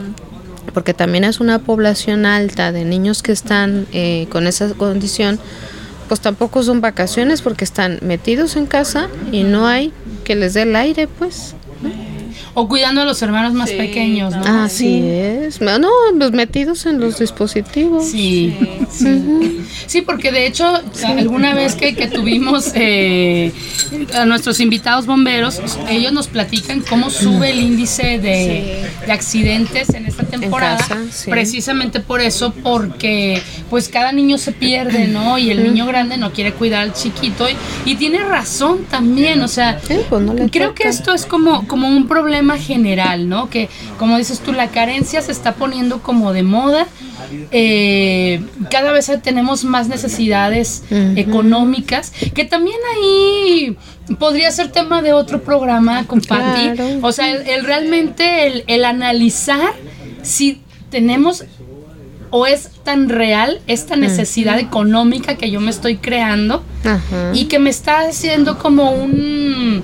[0.74, 5.38] porque también es una población alta de niños que están eh, con esa condición,
[6.20, 9.92] tampoco son vacaciones porque están metidos en casa y no hay
[10.24, 11.54] que les dé el aire, pues.
[12.54, 14.42] O cuidando a los hermanos más pequeños, ¿no?
[14.64, 15.60] Así es.
[15.60, 15.88] No,
[16.18, 18.06] pues metidos en los dispositivos.
[18.10, 18.56] Sí,
[18.90, 19.58] sí.
[19.86, 23.52] Sí, porque de hecho, alguna vez que, que tuvimos eh,
[24.14, 25.60] a nuestros invitados bomberos,
[25.90, 30.78] ellos nos platican cómo sube el índice de, de accidentes en esta temporada.
[30.78, 31.30] casa, sí.
[31.30, 35.36] Precisamente por eso, porque pues cada niño se pierde, ¿no?
[35.36, 37.46] Y el niño grande no quiere cuidar al chiquito.
[37.50, 37.56] Y,
[37.90, 40.82] y tiene razón también, o sea, Sí, pues no creo toca.
[40.84, 43.48] que esto es como, como un problema problema general, ¿no?
[43.48, 46.86] Que como dices tú, la carencia se está poniendo como de moda.
[47.50, 50.84] Eh, cada vez tenemos más necesidades
[51.16, 53.76] económicas, que también ahí
[54.18, 56.70] podría ser tema de otro programa con Patti.
[56.74, 56.98] Claro.
[57.02, 59.72] O sea, el, el realmente el, el analizar
[60.22, 61.44] si tenemos
[62.30, 66.62] o es tan real esta necesidad económica que yo me estoy creando
[67.34, 69.82] y que me está haciendo como un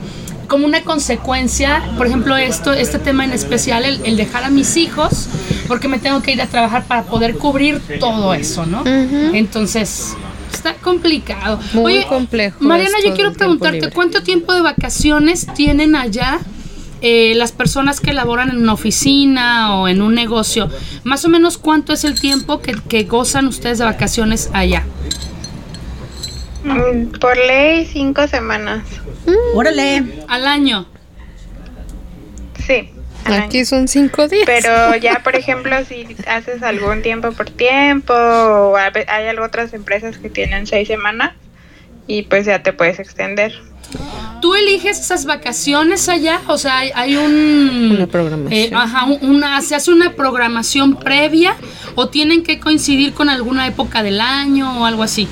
[0.48, 4.76] como una consecuencia, por ejemplo, esto, este tema en especial, el, el dejar a mis
[4.76, 5.28] hijos,
[5.68, 8.82] porque me tengo que ir a trabajar para poder cubrir todo eso, ¿no?
[8.86, 10.16] Entonces,
[10.52, 11.60] está complicado.
[11.74, 13.90] Muy complejo Mariana, yo quiero tiempo preguntarte.
[13.94, 16.40] ¿cuánto tiempo de vacaciones tienen allá
[17.00, 20.70] eh, las personas que laboran en una oficina o en un negocio?
[21.04, 24.84] Más o menos, ¿cuánto es el tiempo que, que gozan ustedes de vacaciones allá?
[26.64, 28.82] Mm, Por ley, cinco semanas.
[29.54, 30.04] Órale.
[30.28, 30.86] Al año.
[32.66, 32.90] Sí.
[33.24, 33.44] al año.
[33.44, 34.44] Aquí son cinco días.
[34.46, 40.18] Pero ya, por ejemplo, si haces algún tiempo por tiempo, o hay algo- otras empresas
[40.18, 41.32] que tienen seis semanas,
[42.06, 43.52] y pues ya te puedes extender.
[44.40, 46.40] ¿Tú eliges esas vacaciones allá?
[46.46, 47.92] O sea, hay, hay un...
[47.96, 48.52] Una programación.
[48.52, 51.56] eh, ajá, un- una, ¿se hace una programación previa
[51.96, 55.26] o tienen que coincidir con alguna época del año o algo así?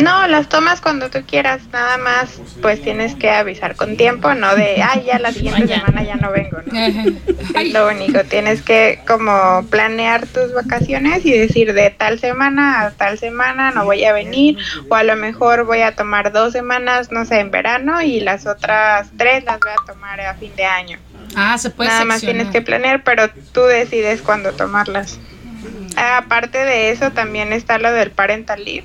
[0.00, 4.54] No, las tomas cuando tú quieras, nada más, pues tienes que avisar con tiempo, no
[4.56, 6.78] de, ay, ya la siguiente semana ya no vengo, ¿no?
[7.58, 12.90] Es lo único, tienes que como planear tus vacaciones y decir de tal semana a
[12.92, 14.56] tal semana no voy a venir
[14.88, 18.46] o a lo mejor voy a tomar dos semanas, no sé, en verano y las
[18.46, 20.98] otras tres las voy a tomar a fin de año.
[21.34, 25.18] Ah, se puede Nada más tienes que planear, pero tú decides cuándo tomarlas.
[25.96, 28.84] Aparte de eso, también está lo del parental leave,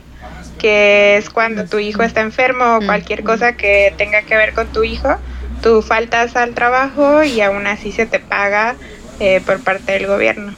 [0.57, 4.67] que es cuando tu hijo está enfermo o cualquier cosa que tenga que ver con
[4.67, 5.15] tu hijo,
[5.61, 8.75] tú faltas al trabajo y aún así se te paga
[9.19, 10.53] eh, por parte del gobierno.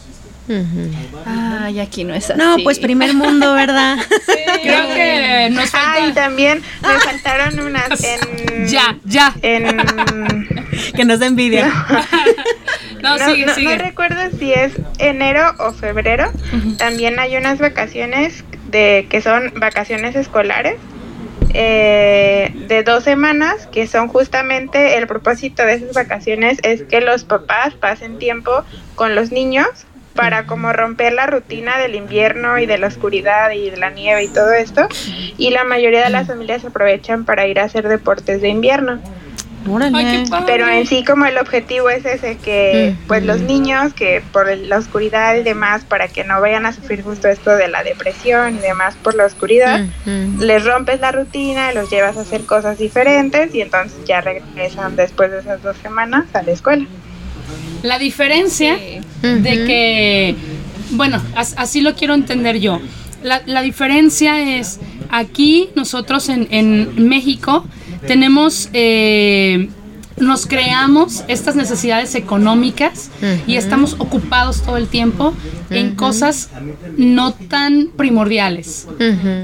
[1.25, 2.39] Ay, aquí no es así.
[2.39, 3.97] No, pues primer mundo, ¿verdad?
[4.63, 6.21] Creo que nos Ah, y falta...
[6.21, 8.67] también me faltaron unas en...
[8.67, 9.33] Ya, ya.
[9.43, 9.77] En,
[10.95, 11.71] que nos da envidia.
[13.01, 13.77] No, no, sigue, no- sigue.
[13.77, 16.31] no recuerdo si es enero o febrero.
[16.77, 20.75] También hay unas vacaciones de que son vacaciones escolares
[21.53, 27.23] eh, de dos semanas que son justamente el propósito de esas vacaciones es que los
[27.23, 28.51] papás pasen tiempo
[28.95, 29.67] con los niños
[30.13, 34.25] para como romper la rutina del invierno y de la oscuridad y de la nieve
[34.25, 34.87] y todo esto
[35.37, 38.99] y la mayoría de las familias aprovechan para ir a hacer deportes de invierno.
[39.97, 40.05] Ay,
[40.45, 44.77] pero en sí como el objetivo es ese que pues los niños que por la
[44.77, 48.59] oscuridad y demás para que no vayan a sufrir justo esto de la depresión y
[48.59, 49.85] demás por la oscuridad
[50.39, 55.29] les rompes la rutina los llevas a hacer cosas diferentes y entonces ya regresan después
[55.31, 56.85] de esas dos semanas a la escuela.
[57.83, 58.75] La diferencia
[59.21, 60.35] de que,
[60.91, 62.79] bueno, as- así lo quiero entender yo.
[63.23, 67.65] La, la diferencia es, aquí nosotros en, en México
[68.07, 69.69] tenemos, eh,
[70.17, 73.09] nos creamos estas necesidades económicas
[73.47, 75.33] y estamos ocupados todo el tiempo
[75.69, 76.49] en cosas
[76.97, 78.87] no tan primordiales.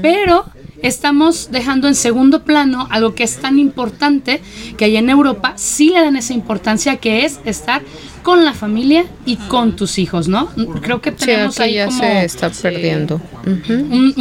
[0.02, 0.44] Pero
[0.82, 4.42] estamos dejando en segundo plano algo que es tan importante
[4.76, 7.80] que allá en Europa sí le dan esa importancia que es estar
[8.22, 10.48] con la familia y con tus hijos, ¿no?
[10.82, 13.20] Creo que Sí, tenemos aquí ahí ya como se está perdiendo.
[13.46, 14.14] Un-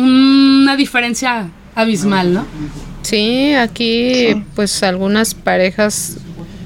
[0.64, 2.46] una diferencia abismal, ¿no?
[3.06, 6.18] Sí, aquí pues algunas parejas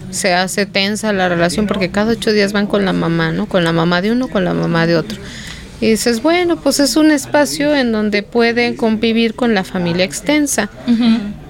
[0.09, 3.45] se hace tensa la relación porque cada ocho días van con la mamá, ¿no?
[3.45, 5.19] Con la mamá de uno, con la mamá de otro.
[5.81, 10.69] Y dices, bueno, pues es un espacio en donde pueden convivir con la familia extensa.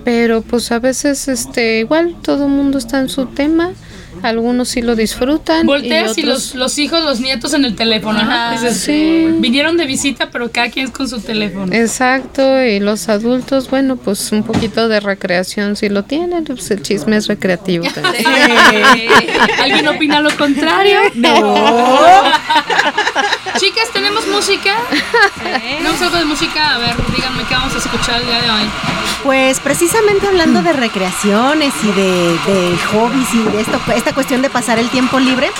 [0.03, 3.69] Pero pues a veces este igual todo el mundo está en su tema,
[4.23, 8.23] algunos sí lo disfrutan Volteas y, y los, los hijos, los nietos en el teléfono,
[8.23, 8.51] ¿no?
[8.51, 9.27] Dices, sí.
[9.39, 11.73] vinieron de visita, pero cada quien es con su teléfono.
[11.73, 16.81] Exacto, y los adultos, bueno, pues un poquito de recreación si lo tienen, pues el
[16.81, 18.25] chisme es recreativo también.
[19.61, 20.99] ¿Alguien opina lo contrario?
[21.19, 21.55] No.
[23.59, 24.73] Chicas, ¿tenemos música?
[25.43, 26.75] ¿Tenemos algo de música?
[26.75, 28.69] A ver, díganme qué vamos a escuchar el día de hoy.
[29.21, 34.49] Pues precisamente hablando de recreaciones y de, de hobbies y de esto, esta cuestión de
[34.49, 35.51] pasar el tiempo libre,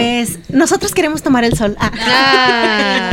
[0.00, 1.76] pues nosotros queremos tomar el sol.
[1.78, 3.08] Ah.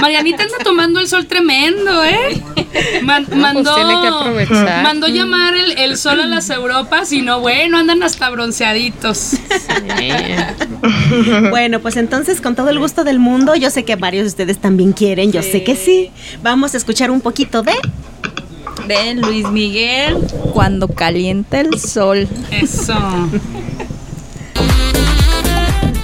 [0.00, 2.40] Marianita anda tomando el sol tremendo, ¿eh?
[3.02, 4.82] Man- mandó, tiene que aprovechar.
[4.82, 9.32] mandó llamar el, el sol a las Europas y no, bueno, andan hasta bronceaditos.
[11.50, 14.58] Bueno, pues entonces con todo el gusto del mundo, yo sé que varios de ustedes
[14.58, 16.10] también quieren, yo sé que sí.
[16.42, 17.74] Vamos a escuchar un poquito de
[18.86, 20.16] de Luis Miguel,
[20.52, 22.26] Cuando calienta el sol.
[22.50, 22.94] Eso.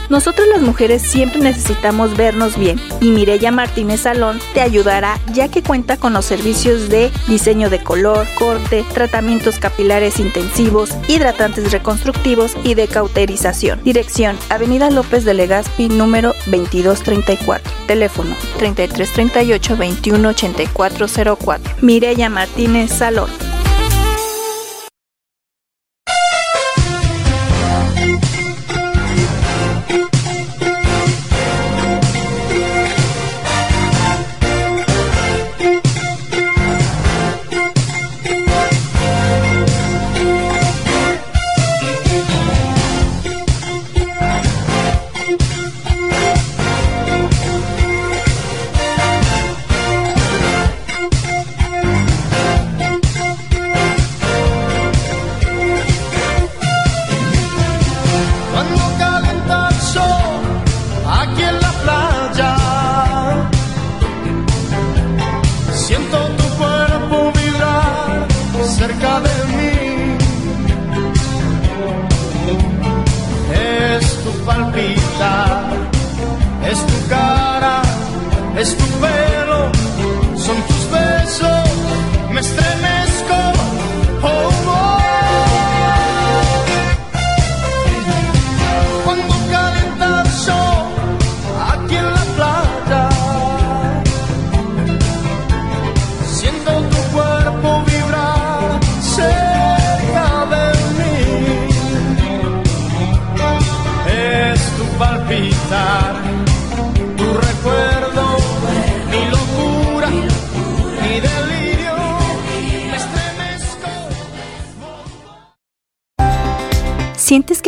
[0.08, 5.62] Nosotros las mujeres siempre necesitamos vernos bien y Mireya Martínez Salón te ayudará ya que
[5.62, 12.74] cuenta con los servicios de diseño de color, corte, tratamientos capilares intensivos, hidratantes reconstructivos y
[12.74, 13.82] de cauterización.
[13.82, 17.70] Dirección Avenida López de Legazpi número 2234.
[17.86, 21.76] Teléfono 3338 218404.
[21.82, 23.45] Mireya Martínez Salón.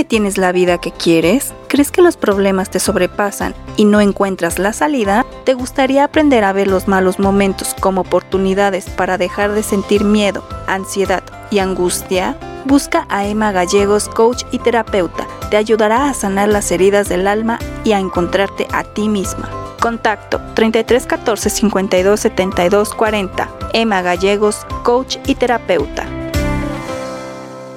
[0.08, 1.52] Tienes la vida que quieres?
[1.68, 5.24] ¿Crees que los problemas te sobrepasan y no encuentras la salida?
[5.44, 10.42] ¿Te gustaría aprender a ver los malos momentos como oportunidades para dejar de sentir miedo,
[10.66, 12.36] ansiedad y angustia?
[12.64, 15.26] Busca a Emma Gallegos, coach y terapeuta.
[15.50, 19.48] Te ayudará a sanar las heridas del alma y a encontrarte a ti misma.
[19.80, 23.48] Contacto 33 14 52 72 40.
[23.74, 26.04] Emma Gallegos, coach y terapeuta.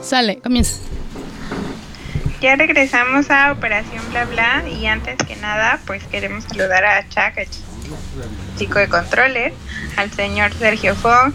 [0.01, 0.77] Sale, comienza.
[2.41, 7.37] Ya regresamos a Operación Bla Bla y antes que nada, pues queremos saludar a Chuck,
[7.37, 7.47] el
[8.57, 9.53] chico de controles,
[9.95, 11.33] al señor Sergio Fong,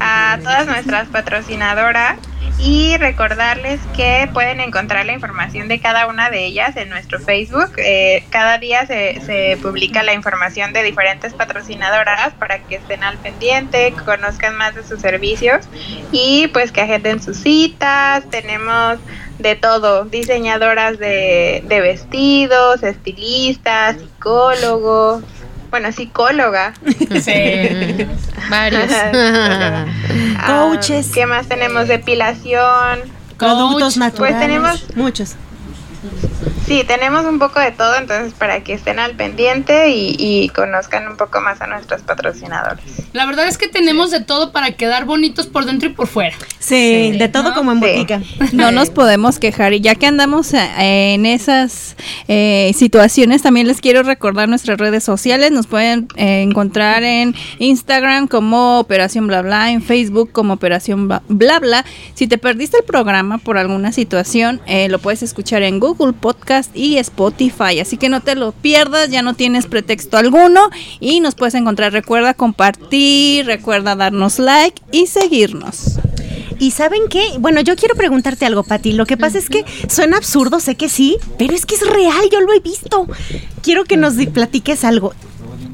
[0.00, 2.16] a todas nuestras patrocinadoras
[2.58, 7.72] y recordarles que pueden encontrar la información de cada una de ellas en nuestro Facebook.
[7.76, 13.18] Eh, cada día se, se publica la información de diferentes patrocinadoras para que estén al
[13.18, 15.68] pendiente, conozcan más de sus servicios
[16.12, 18.24] y pues que agenden sus citas.
[18.30, 18.98] Tenemos
[19.38, 25.22] de todo, diseñadoras de, de vestidos, estilistas, psicólogos,
[25.70, 26.72] bueno, psicóloga.
[27.22, 27.32] Sí.
[28.50, 28.90] Varios.
[28.92, 29.86] Ah,
[30.46, 31.10] Coaches.
[31.12, 31.88] ¿Qué más tenemos?
[31.88, 33.00] Depilación.
[33.36, 34.36] Productos Coach, naturales.
[34.36, 35.34] Pues tenemos- muchos.
[36.66, 41.06] Sí, tenemos un poco de todo, entonces para que estén al pendiente y, y conozcan
[41.08, 42.82] un poco más a nuestros patrocinadores.
[43.12, 46.34] La verdad es que tenemos de todo para quedar bonitos por dentro y por fuera.
[46.58, 47.54] Sí, de todo ¿no?
[47.54, 47.86] como en Sí.
[47.86, 48.20] botica.
[48.52, 51.94] No nos podemos quejar y ya que andamos eh, en esas
[52.26, 55.52] eh, situaciones, también les quiero recordar nuestras redes sociales.
[55.52, 61.22] Nos pueden eh, encontrar en Instagram como Operación Bla Bla, en Facebook como Operación Bla
[61.28, 61.60] Bla.
[61.60, 61.84] Bla.
[62.14, 66.55] Si te perdiste el programa por alguna situación, eh, lo puedes escuchar en Google Podcast
[66.74, 67.80] y Spotify.
[67.80, 71.92] Así que no te lo pierdas, ya no tienes pretexto alguno y nos puedes encontrar.
[71.92, 75.98] Recuerda compartir, recuerda darnos like y seguirnos.
[76.58, 77.22] ¿Y saben qué?
[77.38, 78.92] Bueno, yo quiero preguntarte algo, Pati.
[78.92, 82.28] Lo que pasa es que suena absurdo, sé que sí, pero es que es real,
[82.32, 83.06] yo lo he visto.
[83.62, 85.12] Quiero que nos di- platiques algo.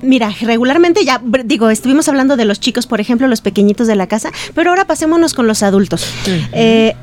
[0.03, 4.09] Mira, regularmente ya, digo, estuvimos hablando de los chicos, por ejemplo, los pequeñitos de la
[4.09, 6.05] casa, pero ahora pasémonos con los adultos.
[6.53, 6.97] Eh,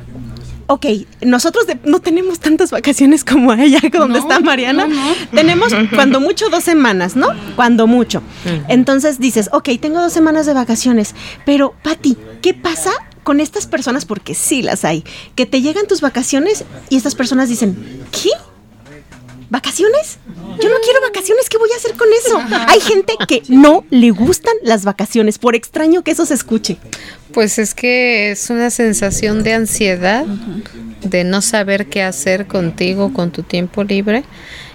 [0.69, 0.86] ok,
[1.21, 4.88] nosotros de- no tenemos tantas vacaciones como ella, donde No, está Mariana.
[4.88, 5.13] no, no.
[5.34, 7.27] Tenemos cuando mucho dos semanas, ¿no?
[7.55, 8.21] Cuando mucho.
[8.67, 12.91] Entonces dices, ok, tengo dos semanas de vacaciones, pero Pati, ¿qué pasa
[13.23, 14.05] con estas personas?
[14.05, 15.03] Porque sí las hay,
[15.36, 18.29] que te llegan tus vacaciones y estas personas dicen, ¿qué?
[19.50, 20.20] ¿Vacaciones?
[20.62, 22.40] Yo no quiero vacaciones, ¿qué voy a hacer con eso?
[22.68, 26.78] Hay gente que no le gustan las vacaciones, por extraño que eso se escuche.
[27.34, 30.26] Pues es que es una sensación de ansiedad,
[31.02, 34.24] de no saber qué hacer contigo, con tu tiempo libre.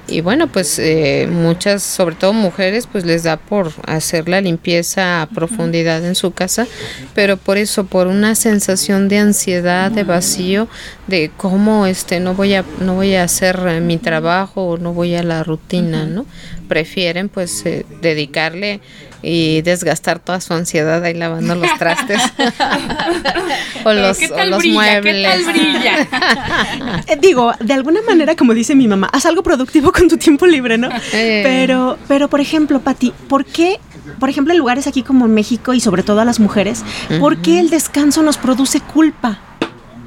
[0.07, 5.22] Y bueno, pues eh, muchas, sobre todo mujeres, pues les da por hacer la limpieza
[5.22, 6.66] a profundidad en su casa,
[7.14, 10.68] pero por eso, por una sensación de ansiedad, de vacío,
[11.07, 14.93] de cómo este no voy a no voy a hacer eh, mi trabajo o no
[14.93, 16.26] voy a la rutina, ¿no?
[16.68, 18.81] Prefieren pues eh, dedicarle
[19.25, 22.20] y desgastar toda su ansiedad ahí lavando los trastes
[23.85, 25.01] o los, ¿Qué o tal los brilla?
[25.01, 25.45] ¿Qué muebles.
[25.45, 26.09] tal brilla?
[27.07, 30.47] Eh, digo, de alguna manera, como dice mi mamá, haz algo productivo con tu tiempo
[30.47, 30.89] libre, ¿no?
[31.12, 31.41] Eh.
[31.43, 33.79] Pero, pero por ejemplo, Pati, ¿por qué,
[34.20, 36.83] por ejemplo, en lugares aquí como en México y sobre todo a las mujeres,
[37.20, 39.39] ¿por qué el descanso nos produce culpa?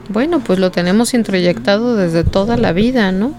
[0.09, 3.33] Bueno, pues lo tenemos introyectado desde toda la vida, ¿no?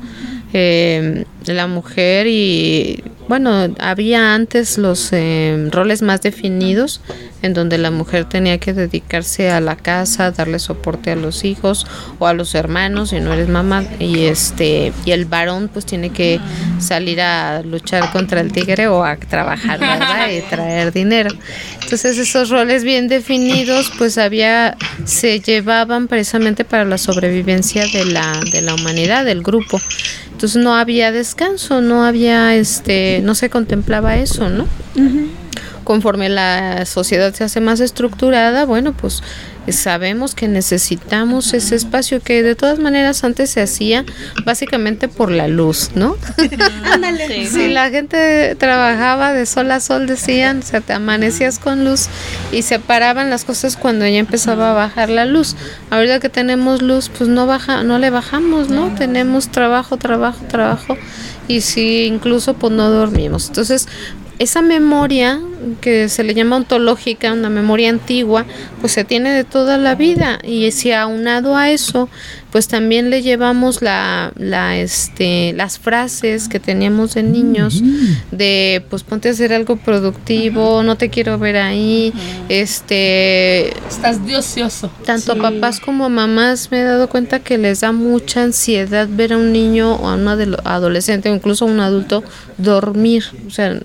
[0.53, 7.03] Eh, la mujer y bueno, había antes los eh, roles más definidos
[7.43, 11.87] en donde la mujer tenía que dedicarse a la casa, darle soporte a los hijos
[12.19, 16.11] o a los hermanos si no eres mamá y este y el varón pues tiene
[16.11, 16.41] que
[16.81, 20.31] salir a luchar contra el tigre o a trabajar, ¿verdad?
[20.31, 21.31] y traer dinero.
[21.83, 28.41] Entonces esos roles bien definidos pues había se llevaban precisamente para la sobrevivencia de la
[28.53, 29.81] de la humanidad, del grupo.
[30.39, 34.67] Entonces no había descanso, no había este, no se contemplaba eso, ¿no?
[35.89, 39.23] Conforme la sociedad se hace más estructurada, bueno, pues
[39.67, 44.05] eh, sabemos que necesitamos ese espacio que de todas maneras antes se hacía
[44.45, 46.19] básicamente por la luz, ¿no?
[46.93, 47.47] Ándale.
[47.47, 52.09] Si la gente trabajaba de sol a sol, decían, o sea, te amanecías con luz
[52.53, 55.57] y se paraban las cosas cuando ya empezaba a bajar la luz.
[55.89, 58.95] Ahorita que tenemos luz, pues no baja, no le bajamos, ¿no?
[58.95, 60.99] Tenemos trabajo, trabajo, trabajo
[61.49, 63.49] y si incluso pues no dormimos.
[63.49, 63.89] Entonces,
[64.39, 65.41] esa memoria
[65.81, 68.47] que se le llama ontológica, una memoria antigua,
[68.81, 70.39] pues se tiene de toda la vida.
[70.43, 72.09] Y si aunado a eso,
[72.51, 77.83] pues también le llevamos la, la este, las frases que teníamos de niños
[78.31, 82.13] de pues ponte a hacer algo productivo, no te quiero ver ahí,
[82.49, 84.91] este Estás de ocioso.
[85.05, 89.09] tanto a papás como a mamás me he dado cuenta que les da mucha ansiedad
[89.11, 92.25] ver a un niño o a un adolescente o incluso a un adulto
[92.57, 93.25] dormir.
[93.47, 93.79] O sea,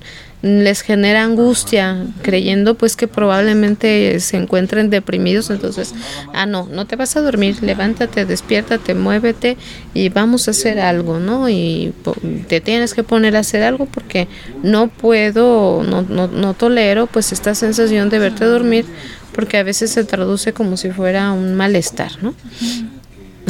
[0.43, 5.49] les genera angustia creyendo pues que probablemente se encuentren deprimidos.
[5.49, 5.95] Entonces,
[6.33, 9.55] ah, no, no te vas a dormir, levántate, despiértate, muévete
[9.93, 11.47] y vamos a hacer algo, ¿no?
[11.47, 11.93] Y
[12.49, 14.27] te tienes que poner a hacer algo porque
[14.63, 18.85] no puedo, no, no, no tolero pues esta sensación de verte dormir
[19.33, 22.35] porque a veces se traduce como si fuera un malestar, ¿no?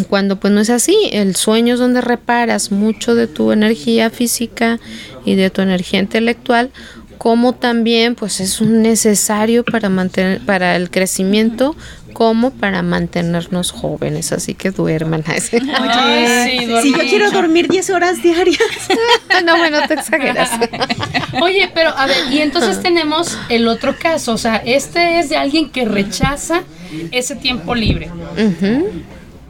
[0.09, 4.79] Cuando pues no es así, el sueño es donde reparas mucho de tu energía física
[5.25, 6.71] y de tu energía intelectual,
[7.17, 11.75] como también pues es un necesario para mantener para el crecimiento
[12.13, 15.23] como para mantenernos jóvenes, así que duerman.
[15.27, 18.59] Ay, sí, si yo quiero dormir 10 horas diarias.
[19.45, 20.51] no, bueno, te exageras.
[21.41, 25.37] Oye, pero a ver, y entonces tenemos el otro caso, o sea, este es de
[25.37, 26.63] alguien que rechaza
[27.11, 28.09] ese tiempo libre.
[28.37, 29.03] Ujú.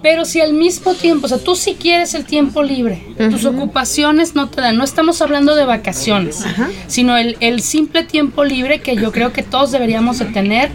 [0.03, 3.01] Pero si al mismo tiempo, o sea, tú sí quieres el tiempo libre,
[3.31, 6.43] tus ocupaciones no te dan, no estamos hablando de vacaciones,
[6.87, 10.71] sino el, el simple tiempo libre que yo creo que todos deberíamos de tener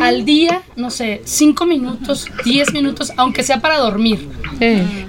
[0.00, 4.28] al día, no sé, cinco minutos, diez minutos, aunque sea para dormir.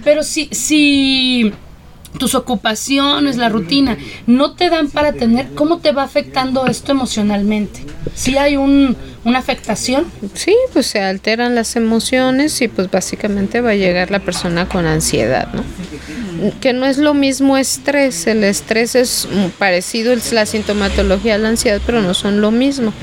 [0.04, 1.54] Pero si, si
[2.18, 3.98] tus ocupaciones, la rutina,
[4.28, 7.86] no te dan para tener, ¿cómo te va afectando esto emocionalmente?
[8.14, 13.72] Si hay un, una afectación, Sí, pues se alteran las emociones y pues básicamente va
[13.72, 15.64] a llegar la persona con ansiedad, ¿no?
[16.60, 21.50] Que no es lo mismo estrés, el estrés es parecido, es la sintomatología a la
[21.50, 22.94] ansiedad, pero no son lo mismo.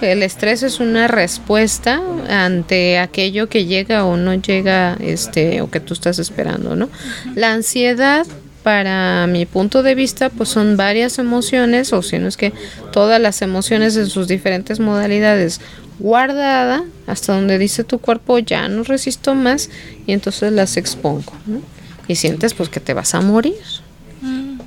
[0.00, 5.80] El estrés es una respuesta ante aquello que llega o no llega, este, o que
[5.80, 6.88] tú estás esperando, ¿no?
[7.34, 8.26] La ansiedad
[8.62, 12.52] para mi punto de vista, pues son varias emociones, o si no es que
[12.92, 15.60] todas las emociones en sus diferentes modalidades
[15.98, 19.68] guardada hasta donde dice tu cuerpo ya no resisto más
[20.06, 21.60] y entonces las expongo, ¿no?
[22.08, 23.54] Y sientes pues que te vas a morir.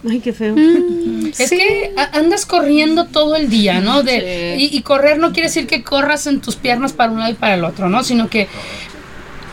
[0.10, 0.56] Ay, qué feo.
[1.38, 4.04] es que andas corriendo todo el día, ¿no?
[4.04, 7.32] De, y, y correr no quiere decir que corras en tus piernas para un lado
[7.32, 8.04] y para el otro, ¿no?
[8.04, 8.48] Sino que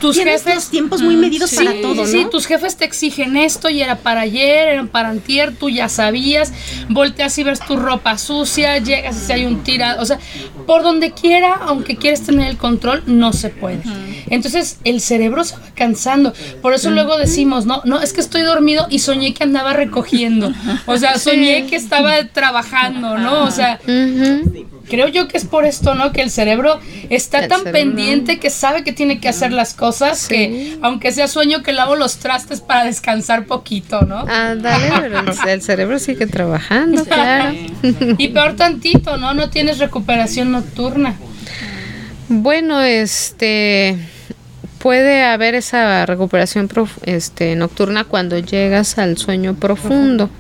[0.01, 0.55] tus Tienes jefes...
[0.55, 3.97] los tiempos muy medidos Sí, para todo, sí, tus jefes te exigen esto y era
[3.97, 6.53] para ayer, era para antier, tú ya sabías,
[6.89, 10.19] volteas y ves tu ropa sucia, llegas y si hay un tirado, o sea,
[10.67, 13.83] por donde quiera, aunque quieres tener el control, no se puede.
[14.29, 16.33] Entonces, el cerebro se va cansando,
[16.63, 20.53] por eso luego decimos, no, no, es que estoy dormido y soñé que andaba recogiendo,
[20.87, 23.45] o sea, soñé que estaba trabajando, ¿no?
[23.45, 24.67] O sea, Ujú.
[24.91, 26.13] Creo yo que es por esto, ¿no?
[26.13, 26.79] Que el cerebro
[27.09, 27.73] está El tan cerebro.
[27.81, 31.95] pendiente que sabe que tiene que hacer las cosas, que aunque sea sueño que lavo
[31.97, 34.27] los trastes para descansar poquito, ¿no?
[34.29, 37.55] Ah, dale, pero el, el cerebro sigue trabajando, claro.
[38.19, 39.33] Y peor tantito, ¿no?
[39.33, 41.15] No tienes recuperación nocturna.
[42.29, 43.97] Bueno, este
[44.79, 50.31] puede haber esa recuperación prof- este nocturna cuando llegas al sueño profundo.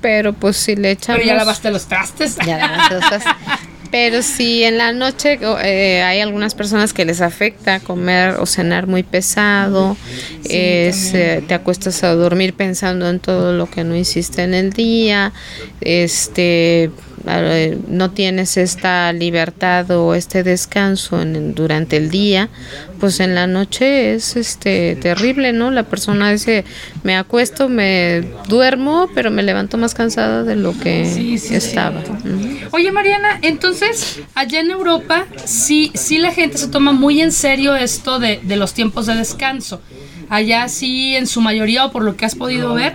[0.00, 2.36] Pero pues si le echamos Pero ya lavaste los trastes.
[2.46, 3.32] Ya lavaste los trastes.
[3.90, 8.86] Pero si en la noche eh, hay algunas personas que les afecta comer o cenar
[8.86, 9.96] muy pesado,
[10.44, 14.72] es, eh, te acuestas a dormir pensando en todo lo que no hiciste en el
[14.72, 15.32] día,
[15.80, 16.90] este
[17.88, 22.48] no tienes esta libertad o este descanso en durante el día,
[23.00, 25.70] pues en la noche es este terrible, ¿no?
[25.70, 26.64] La persona dice,
[27.02, 32.02] me acuesto, me duermo, pero me levanto más cansada de lo que Sí, sí, estaba.
[32.72, 37.76] Oye Mariana, entonces allá en Europa sí, sí la gente se toma muy en serio
[37.76, 39.80] esto de, de los tiempos de descanso.
[40.28, 42.94] Allá sí, en su mayoría o por lo que has podido ver,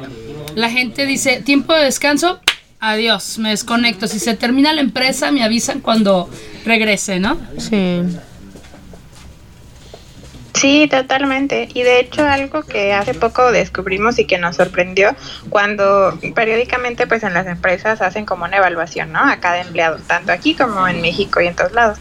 [0.55, 2.39] la gente dice, tiempo de descanso,
[2.83, 4.07] adiós, me desconecto.
[4.07, 6.29] Si se termina la empresa, me avisan cuando
[6.65, 7.37] regrese, ¿no?
[7.57, 8.01] Sí.
[10.53, 11.67] Sí, totalmente.
[11.73, 15.15] Y de hecho algo que hace poco descubrimos y que nos sorprendió
[15.49, 19.19] cuando periódicamente pues en las empresas hacen como una evaluación, ¿no?
[19.19, 21.97] A cada empleado, tanto aquí como en México y en todos lados.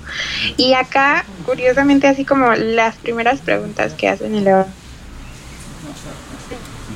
[0.57, 4.66] Y acá, curiosamente, así como las primeras preguntas que hacen y luego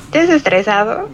[0.05, 1.09] ¿Estás estresado?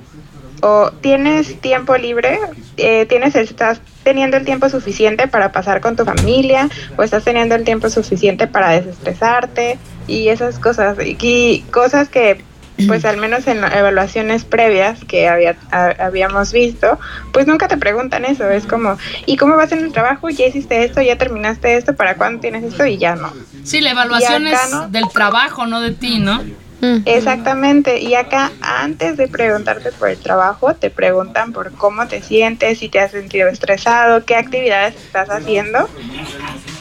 [0.65, 2.39] ¿O tienes tiempo libre?
[2.77, 6.69] Eh, ¿Tienes, estás teniendo el tiempo suficiente para pasar con tu familia?
[6.97, 9.77] ¿O estás teniendo el tiempo suficiente para desestresarte?
[10.07, 10.95] Y esas cosas.
[11.05, 12.41] Y cosas que,
[12.87, 16.97] pues al menos en evaluaciones previas que había, a- habíamos visto,
[17.33, 18.49] pues nunca te preguntan eso.
[18.49, 20.29] Es como, ¿y cómo vas en el trabajo?
[20.29, 21.01] ¿Ya hiciste esto?
[21.01, 21.93] ¿Ya terminaste esto?
[21.93, 22.85] ¿Para cuándo tienes esto?
[22.85, 23.33] Y ya no.
[23.65, 24.87] Sí, la evaluación es ¿no?
[24.87, 26.41] del trabajo, no de ti, ¿no?
[27.05, 32.79] Exactamente, y acá antes de preguntarte por el trabajo, te preguntan por cómo te sientes,
[32.79, 35.89] si te has sentido estresado, qué actividades estás haciendo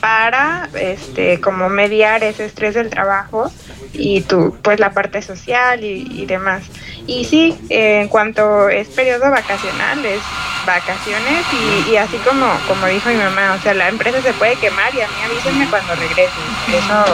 [0.01, 3.53] para este como mediar ese estrés del trabajo
[3.93, 6.65] y tu pues la parte social y, demás.
[7.07, 10.21] Y sí, en cuanto es periodo vacacional, es
[10.67, 14.57] vacaciones y, y así como, como dijo mi mamá, o sea, la empresa se puede
[14.57, 16.33] quemar y a mí avísenme cuando regrese.
[16.69, 17.05] Eso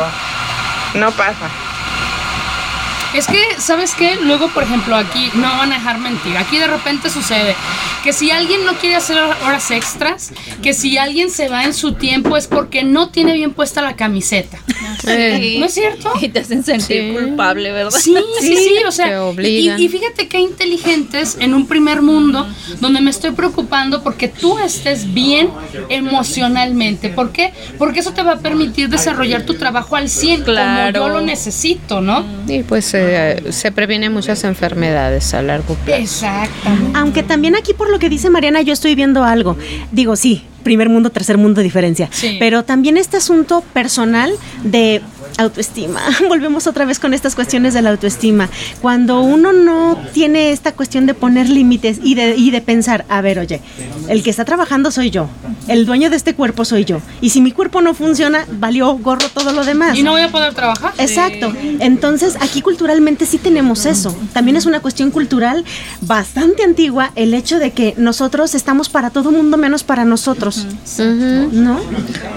[0.95, 1.51] no pasa.
[3.15, 4.17] Es que, ¿sabes qué?
[4.23, 6.37] Luego, por ejemplo, aquí no van a dejar mentir.
[6.37, 7.55] Aquí de repente sucede
[8.05, 10.31] que si alguien no quiere hacer horas extras,
[10.63, 13.97] que si alguien se va en su tiempo es porque no tiene bien puesta la
[13.97, 14.59] camiseta.
[15.07, 16.13] Eh, ¿No es cierto?
[16.21, 17.13] Y te hacen sentir Sí.
[17.19, 17.99] culpable, ¿verdad?
[17.99, 19.09] Sí, sí, sí, o sea,
[19.43, 22.47] y, y fíjate qué inteligentes en un primer mundo
[22.81, 25.51] donde me estoy preocupando porque tú estés bien
[25.89, 27.09] emocionalmente.
[27.11, 27.53] ¿Por qué?
[27.79, 31.01] Porque eso te va a permitir desarrollar tu trabajo al 100 Claro.
[31.01, 32.25] como yo lo necesito, ¿no?
[32.47, 32.95] Y pues
[33.51, 36.03] se previenen muchas enfermedades a largo plazo.
[36.03, 36.99] Exactamente.
[36.99, 39.57] Aunque también aquí por lo que dice Mariana yo estoy viendo algo.
[39.93, 42.09] Digo, sí, primer mundo, tercer mundo diferencia.
[42.13, 42.37] Sí.
[42.39, 44.33] Pero también este asunto personal
[44.63, 45.03] de
[45.39, 46.03] autoestima.
[46.29, 48.49] Volvemos otra vez con estas cuestiones de la autoestima.
[48.83, 53.21] Cuando uno no tiene esta cuestión de poner límites y de, y de pensar, a
[53.23, 53.61] ver, oye,
[54.09, 55.29] el que está trabajando soy yo,
[55.69, 57.01] el dueño de este cuerpo soy yo.
[57.21, 59.97] Y si mi cuerpo no funciona, valió gorro todo lo demás.
[59.97, 60.93] Y no voy a poder trabajar.
[60.99, 61.53] Exacto.
[61.81, 64.15] Entonces, aquí culturalmente sí tenemos eso.
[64.33, 65.65] También es una cuestión cultural
[66.01, 70.67] bastante antigua el hecho de que nosotros estamos para todo mundo menos para nosotros.
[70.99, 71.81] ¿No?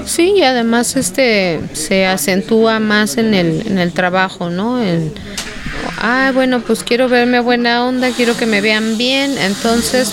[0.06, 4.82] Sí, y además este se acentúa más en el, en el trabajo, ¿no?
[4.82, 5.14] El,
[5.98, 10.12] ah, bueno, pues quiero verme buena onda, quiero que me vean bien, entonces,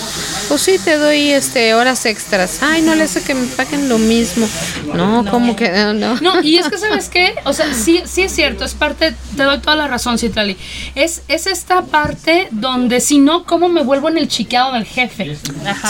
[0.49, 2.59] pues sí, te doy este horas extras.
[2.61, 4.47] Ay, no le hace que me paguen lo mismo.
[4.93, 6.15] No, como que no, no.
[6.19, 7.35] No, y es que, ¿sabes qué?
[7.45, 10.57] O sea, sí, sí es cierto, es parte, te doy toda la razón, Citlali.
[10.95, 15.37] Es, es esta parte donde, si no, ¿cómo me vuelvo en el chiqueado del jefe?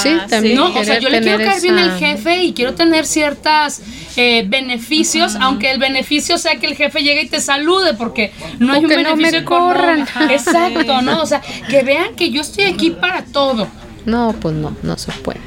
[0.04, 2.76] Sí, también No, o sea, yo le quiero caer bien esa- al jefe y quiero
[2.76, 3.82] tener ciertas
[4.18, 8.74] eh, beneficios, aunque el beneficio sea que el jefe llegue y te salude, porque no
[8.74, 10.06] hay un que no me beneficio corran.
[10.30, 11.22] Exacto, ¿no?
[11.22, 13.68] O sea, que vean que yo estoy aquí para todo.
[14.10, 15.40] No, pues no, no se puede.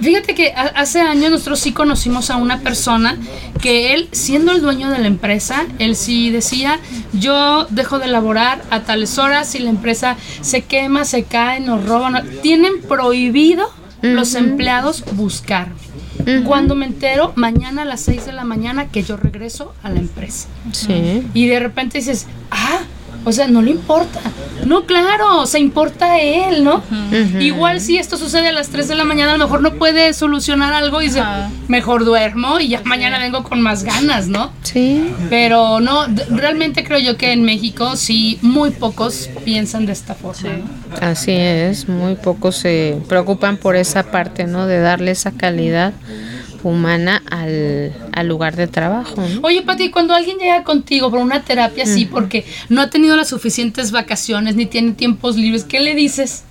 [0.00, 3.16] Fíjate que ha- hace años nosotros sí conocimos a una persona
[3.62, 6.78] que él, siendo el dueño de la empresa, él sí decía,
[7.12, 11.84] yo dejo de laborar a tales horas y la empresa se quema, se cae, nos
[11.86, 12.22] roban.
[12.42, 13.70] Tienen prohibido
[14.02, 15.76] los empleados buscarme.
[16.46, 20.00] Cuando me entero, mañana a las 6 de la mañana que yo regreso a la
[20.00, 20.48] empresa.
[20.72, 21.22] Sí.
[21.34, 22.26] Y de repente dices,
[23.24, 24.20] O sea, no le importa.
[24.66, 26.82] No, claro, se importa a él, ¿no?
[27.40, 30.12] Igual si esto sucede a las 3 de la mañana, a lo mejor no puede
[30.14, 31.22] solucionar algo y dice,
[31.68, 34.52] mejor duermo y ya mañana vengo con más ganas, ¿no?
[34.62, 35.12] Sí.
[35.28, 40.50] Pero no, realmente creo yo que en México sí, muy pocos piensan de esta forma.
[40.50, 40.96] ¿no?
[41.00, 44.66] Así es, muy pocos se preocupan por esa parte, ¿no?
[44.66, 45.92] De darle esa calidad
[46.68, 49.22] humana al, al lugar de trabajo.
[49.28, 49.40] ¿no?
[49.42, 53.28] Oye, Pati, cuando alguien llega contigo por una terapia así, porque no ha tenido las
[53.28, 56.44] suficientes vacaciones ni tiene tiempos libres, ¿qué le dices?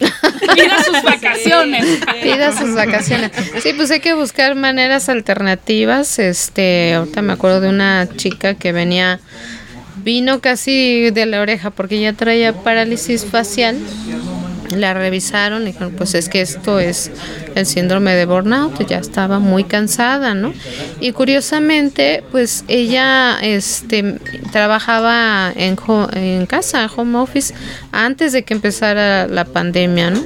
[0.54, 1.86] Pida sus vacaciones.
[2.22, 3.32] Pida sus vacaciones.
[3.62, 6.18] Sí, pues hay que buscar maneras alternativas.
[6.18, 9.20] Este, ahorita me acuerdo de una chica que venía,
[10.02, 13.76] vino casi de la oreja porque ya traía parálisis facial.
[14.76, 17.10] La revisaron y dijeron, pues es que esto es
[17.54, 20.52] el síndrome de burnout, ya estaba muy cansada, ¿no?
[21.00, 24.18] Y curiosamente, pues ella este,
[24.52, 25.76] trabajaba en,
[26.12, 27.54] en casa, home office,
[27.92, 30.22] antes de que empezara la pandemia, ¿no?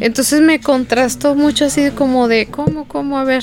[0.00, 3.18] Entonces me contrastó mucho así como de, ¿cómo, cómo?
[3.18, 3.42] A ver,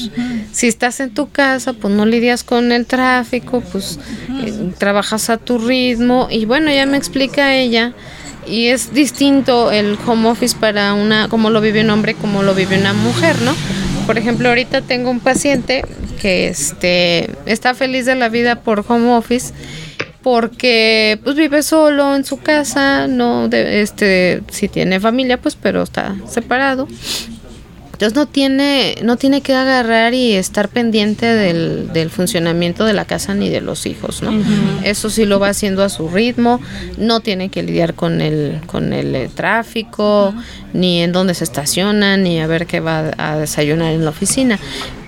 [0.52, 4.00] si estás en tu casa, pues no lidias con el tráfico, pues
[4.44, 7.94] eh, trabajas a tu ritmo y bueno, ya me explica ella
[8.48, 12.56] y es distinto el home office para una, como lo vive un hombre, como lo
[12.56, 13.54] vive una mujer, ¿no?
[14.06, 15.84] Por ejemplo, ahorita tengo un paciente
[16.22, 19.54] que este está feliz de la vida por home office
[20.24, 25.84] porque pues vive solo en su casa, no de, este si tiene familia pues pero
[25.84, 26.88] está separado.
[27.98, 33.06] Entonces no tiene, no tiene que agarrar y estar pendiente del, del funcionamiento de la
[33.06, 34.40] casa ni de los hijos, ¿no?
[34.84, 36.62] Eso sí lo va haciendo a su ritmo,
[37.00, 40.32] no tiene que lidiar con el, con el eh, tráfico,
[40.74, 44.60] ni en dónde se estaciona, ni a ver qué va a desayunar en la oficina.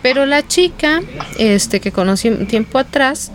[0.01, 1.03] Pero la chica,
[1.37, 3.31] este, que conocí un tiempo atrás,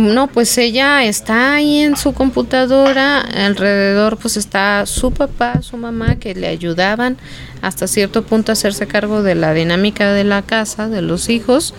[0.00, 6.16] No, pues ella está ahí en su computadora, alrededor pues está su papá, su mamá
[6.16, 7.18] que le ayudaban
[7.60, 11.74] hasta cierto punto a hacerse cargo de la dinámica de la casa, de los hijos.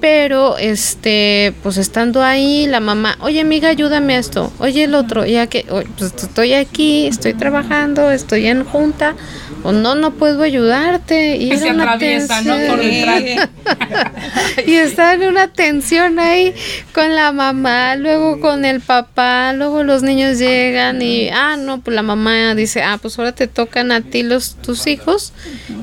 [0.00, 5.26] Pero este, pues estando ahí, la mamá, oye amiga, ayúdame a esto, oye el otro,
[5.26, 9.14] ya que "Oye, pues estoy aquí, estoy trabajando, estoy en junta,
[9.62, 11.36] o no, no puedo ayudarte.
[11.36, 12.56] Y se atraviesa, ¿no?
[12.66, 13.22] Por detrás.
[14.66, 16.54] y está en una tensión ahí
[16.94, 21.94] con la mamá, luego con el papá, luego los niños llegan y, ah, no, pues
[21.94, 25.34] la mamá dice, ah, pues ahora te tocan a ti los tus hijos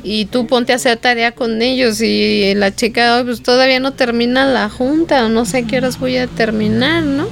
[0.03, 3.93] y tú ponte a hacer tarea con ellos y la chica, "Ay, pues todavía no
[4.08, 7.28] termina la junta, o no sé qué horas voy a terminar, ¿no?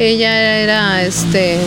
[0.00, 1.60] Ella era, este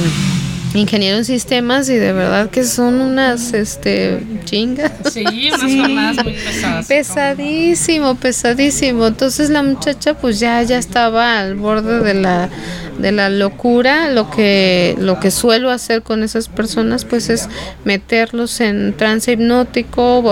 [0.73, 6.33] ingeniero en sistemas y de verdad que son unas este chingas Sí, unas jornadas muy
[6.33, 6.87] pesadas.
[6.87, 9.07] Pesadísimo, pesadísimo.
[9.07, 12.49] Entonces la muchacha pues ya ya estaba al borde de la
[12.97, 14.09] de la locura.
[14.11, 17.49] Lo que lo que suelo hacer con esas personas pues es
[17.83, 20.23] meterlos en trance hipnótico.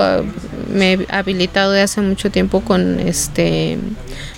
[0.71, 3.77] Me he habilitado de hace mucho tiempo con este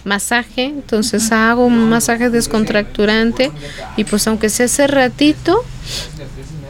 [0.04, 3.52] masaje, entonces hago un masaje descontracturante
[3.98, 5.64] y pues aunque sea ese ratito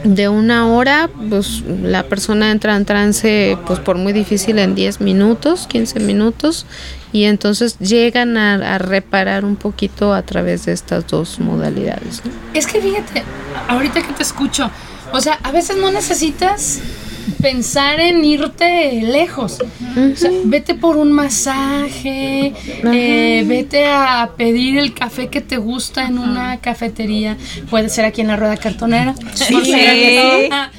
[0.04, 5.00] de una hora, pues la persona entra en trance, pues por muy difícil en 10
[5.00, 6.66] minutos, 15 minutos,
[7.12, 12.22] y entonces llegan a, reparar un poquito a través de estas dos modalidades.
[12.54, 13.22] Es que fíjate,
[13.68, 14.70] ahorita que te escucho,
[15.12, 16.80] o sea, a veces no necesitas
[17.40, 19.58] pensar en irte lejos.
[19.60, 22.52] O sea, vete por un masaje,
[22.84, 27.36] eh, vete a pedir el café que te gusta en una cafetería.
[27.70, 29.14] Puede ser aquí en la rueda cartonera.
[29.34, 29.54] Sí.
[29.54, 30.48] Acaso.
[30.50, 30.70] Ah,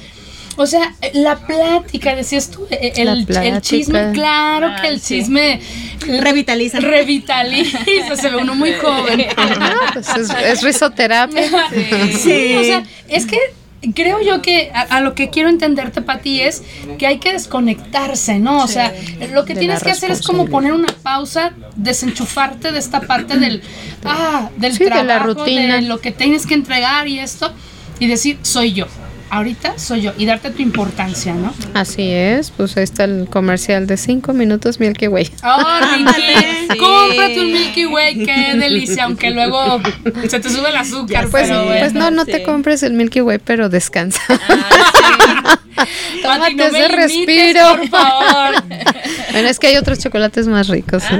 [0.56, 3.26] O sea, la plática, decías tú, eh, el,
[3.60, 5.60] chisme, claro que el chisme
[6.06, 6.78] Revitaliza.
[6.80, 7.78] revitaliza,
[8.16, 9.26] se ve uno muy joven.
[9.36, 11.42] Ah, pues es, es risoterapia.
[12.12, 13.38] Sí, o sea, es que
[13.92, 16.62] creo yo que a, a lo que quiero entenderte, Pati, es
[16.98, 18.62] que hay que desconectarse, ¿no?
[18.62, 18.92] O sea,
[19.32, 23.38] lo que De tienes que hacer es como poner una pausa, desenchufarte de esta parte
[23.38, 23.62] del,
[24.04, 25.76] ah, del Sí, de la trabajo, rutina.
[25.76, 27.52] de lo que tienes que entregar y esto,
[27.98, 28.86] y decir, soy yo.
[29.34, 31.52] Ahorita soy yo y darte tu importancia, ¿no?
[31.74, 35.28] Así es, pues ahí está el comercial de 5 minutos Milky Way.
[35.42, 39.80] Oh, Ricky, cómprate un Milky Way, qué delicia, aunque luego
[40.28, 43.38] se te sube el azúcar, Pues, pero pues no, no te compres el Milky Way,
[43.44, 44.20] pero descansa.
[44.28, 45.58] Pati,
[46.22, 47.60] Tómate no ese limites, respiro.
[47.76, 48.62] por favor.
[49.32, 51.02] bueno, es que hay otros chocolates más ricos.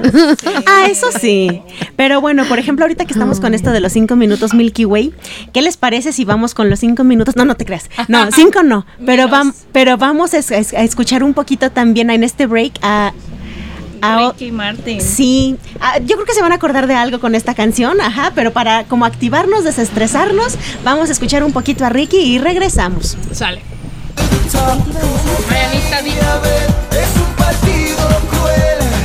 [0.66, 1.60] Ah, eso sí.
[1.96, 5.12] Pero bueno, por ejemplo, ahorita que estamos con esto de los cinco minutos Milky Way,
[5.52, 7.36] ¿qué les parece si vamos con los cinco minutos?
[7.36, 7.88] No, no te creas.
[8.08, 8.86] No, cinco no.
[9.06, 13.12] Pero, vam- pero vamos a, es- a escuchar un poquito también en este break a,
[14.06, 15.00] Ah, Ricky Martin.
[15.00, 18.32] Sí, Ah, yo creo que se van a acordar de algo con esta canción, ajá,
[18.34, 23.16] pero para como activarnos, desestresarnos, vamos a escuchar un poquito a Ricky y regresamos.
[23.32, 23.62] Sale.
[25.48, 26.02] Marianita,
[26.92, 29.03] Es un partido cruel.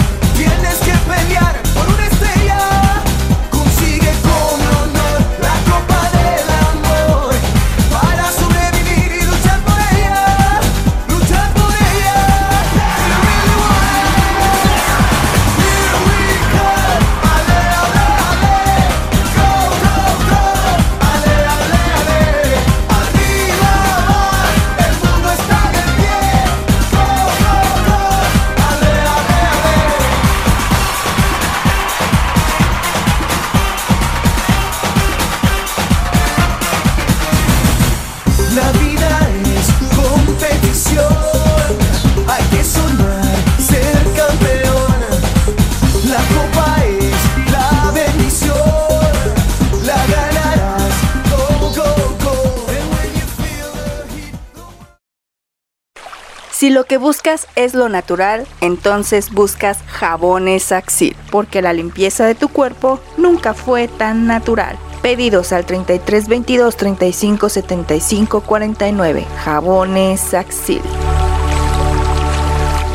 [56.79, 62.47] Lo que buscas es lo natural, entonces buscas jabones Axil, porque la limpieza de tu
[62.47, 64.77] cuerpo nunca fue tan natural.
[65.01, 69.25] Pedidos al 33 22 35 75 49.
[69.43, 70.81] Jabones Axil.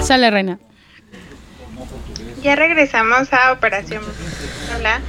[0.03, 0.59] Sale, reina.
[2.43, 4.03] Ya regresamos a Operación
[4.79, 5.03] Hola.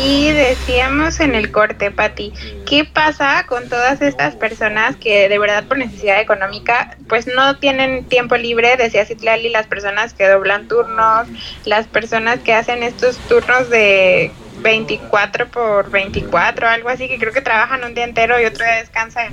[0.00, 2.32] Y decíamos en el corte, Pati,
[2.66, 8.04] ¿qué pasa con todas estas personas que de verdad por necesidad económica pues no tienen
[8.04, 8.76] tiempo libre?
[8.76, 11.28] Decía Citlali, las personas que doblan turnos,
[11.64, 14.32] las personas que hacen estos turnos de
[14.62, 18.76] 24 por 24, algo así, que creo que trabajan un día entero y otro día
[18.76, 19.32] descansan.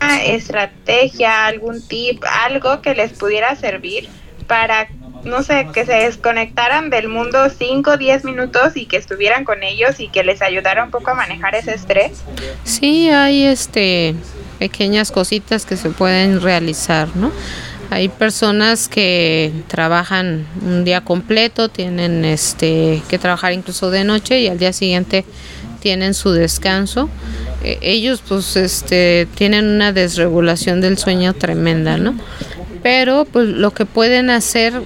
[0.00, 4.08] Una estrategia, algún tip, algo que les pudiera servir
[4.46, 4.88] para,
[5.24, 9.62] no sé, que se desconectaran del mundo 5 o 10 minutos y que estuvieran con
[9.62, 12.22] ellos y que les ayudara un poco a manejar ese estrés.
[12.64, 14.14] Sí, hay este
[14.58, 17.32] pequeñas cositas que se pueden realizar, ¿no?
[17.90, 24.48] Hay personas que trabajan un día completo, tienen este que trabajar incluso de noche y
[24.48, 25.24] al día siguiente
[25.80, 27.10] tienen su descanso.
[27.62, 32.14] Eh, ellos pues este tienen una desregulación del sueño tremenda, ¿no?
[32.82, 34.80] Pero pues lo que pueden hacer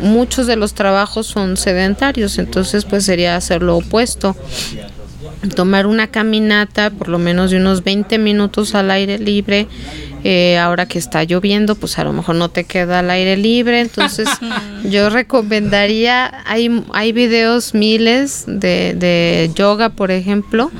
[0.00, 4.36] muchos de los trabajos son sedentarios, entonces pues sería hacer lo opuesto
[5.54, 9.66] tomar una caminata por lo menos de unos 20 minutos al aire libre.
[10.22, 13.80] Eh, ahora que está lloviendo, pues a lo mejor no te queda al aire libre.
[13.80, 14.28] Entonces
[14.84, 20.70] yo recomendaría, hay, hay videos miles de, de yoga, por ejemplo,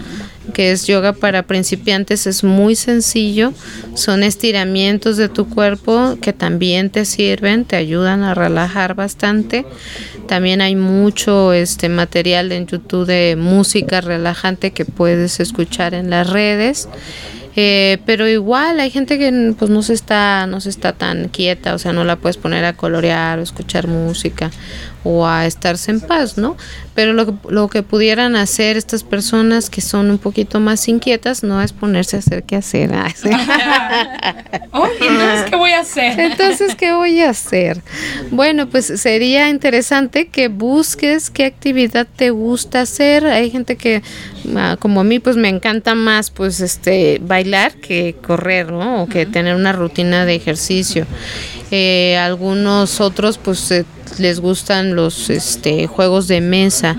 [0.53, 3.53] que es yoga para principiantes, es muy sencillo,
[3.95, 9.65] son estiramientos de tu cuerpo que también te sirven, te ayudan a relajar bastante.
[10.27, 16.31] También hay mucho este material en YouTube de música relajante que puedes escuchar en las
[16.31, 16.89] redes.
[17.57, 21.75] Eh, pero igual hay gente que pues no se está no se está tan quieta
[21.75, 24.53] o sea no la puedes poner a colorear o escuchar música
[25.05, 26.57] o a estarse en paz no
[26.95, 31.43] pero lo que, lo que pudieran hacer estas personas que son un poquito más inquietas
[31.43, 33.09] no es ponerse a hacer qué hacer ah.
[34.73, 36.21] Oye, entonces, ¿qué voy a hacer?
[36.21, 37.83] entonces qué voy a hacer
[38.31, 43.27] bueno pues sería interesante que busques qué actividad te gusta hacer.
[43.27, 44.03] Hay gente que
[44.57, 49.09] ah, como a mí pues me encanta más pues este bailar que correr no o
[49.09, 51.07] que tener una rutina de ejercicio
[51.71, 53.85] Eh, algunos otros pues eh,
[54.19, 56.97] les gustan los este juegos de mesa.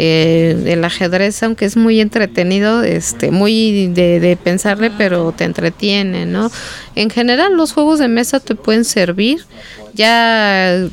[0.00, 6.24] Eh, el ajedrez aunque es muy entretenido este muy de, de pensarle pero te entretiene
[6.24, 6.52] no
[6.94, 9.44] en general los juegos de mesa te pueden servir.
[9.94, 10.88] Ya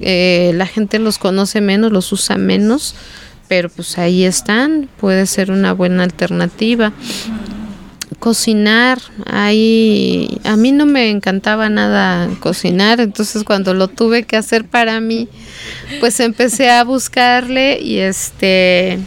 [0.00, 2.94] eh, la gente los conoce menos los usa menos
[3.48, 4.88] pero pues ahí están.
[4.98, 6.92] Puede ser una buena alternativa
[8.18, 8.98] cocinar.
[9.26, 15.00] Ahí a mí no me encantaba nada cocinar entonces cuando lo tuve que hacer para
[15.00, 15.28] mí
[16.00, 18.98] pues empecé a buscarle y este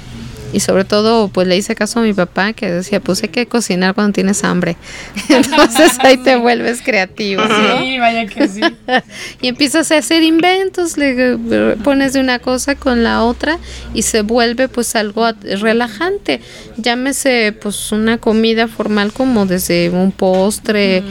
[0.54, 3.46] y sobre todo pues le hice caso a mi papá que decía pues hay que
[3.46, 4.78] cocinar cuando tienes hambre
[5.30, 7.80] entonces ahí te vuelves creativo ¿no?
[7.80, 8.62] Sí, vaya que sí.
[9.42, 13.58] y empiezas a hacer inventos, le eh, pones de una cosa con la otra
[13.94, 15.28] y se vuelve pues algo
[15.62, 16.42] relajante.
[16.78, 21.04] Llámese pues una comida formal como desde un postre,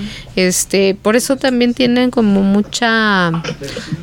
[0.47, 3.33] este, por eso también tienen como mucha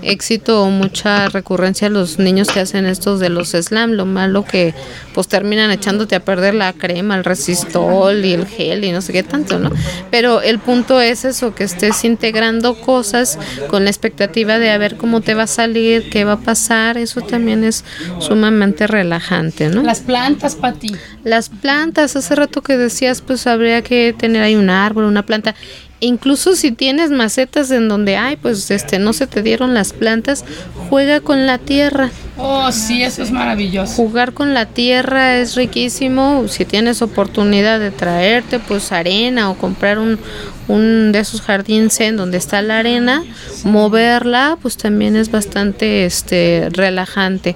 [0.02, 4.74] éxito o mucha recurrencia los niños que hacen estos de los slam, lo malo que
[5.14, 9.14] pues terminan echándote a perder la crema, el resistol y el gel y no sé
[9.14, 9.72] qué tanto, ¿no?
[10.12, 14.98] Pero el punto es eso, que estés integrando cosas con la expectativa de a ver
[14.98, 17.86] cómo te va a salir, qué va a pasar, eso también es
[18.20, 19.84] sumamente relajante, ¿no?
[19.84, 20.96] Las plantas, Pati.
[21.24, 25.56] Las plantas, hace rato que decías, pues habría que tener ahí un árbol, una planta.
[26.02, 30.44] Incluso si tienes macetas en donde, ay, pues este, no se te dieron las plantas,
[30.90, 32.12] juega con la tierra.
[32.38, 33.94] Oh, sí, eso es maravilloso.
[33.96, 36.48] Jugar con la tierra es riquísimo.
[36.50, 40.20] Si tienes oportunidad de traerte, pues arena o comprar un,
[40.68, 43.24] un de esos jardines en donde está la arena,
[43.64, 47.56] moverla, pues también es bastante, este, relajante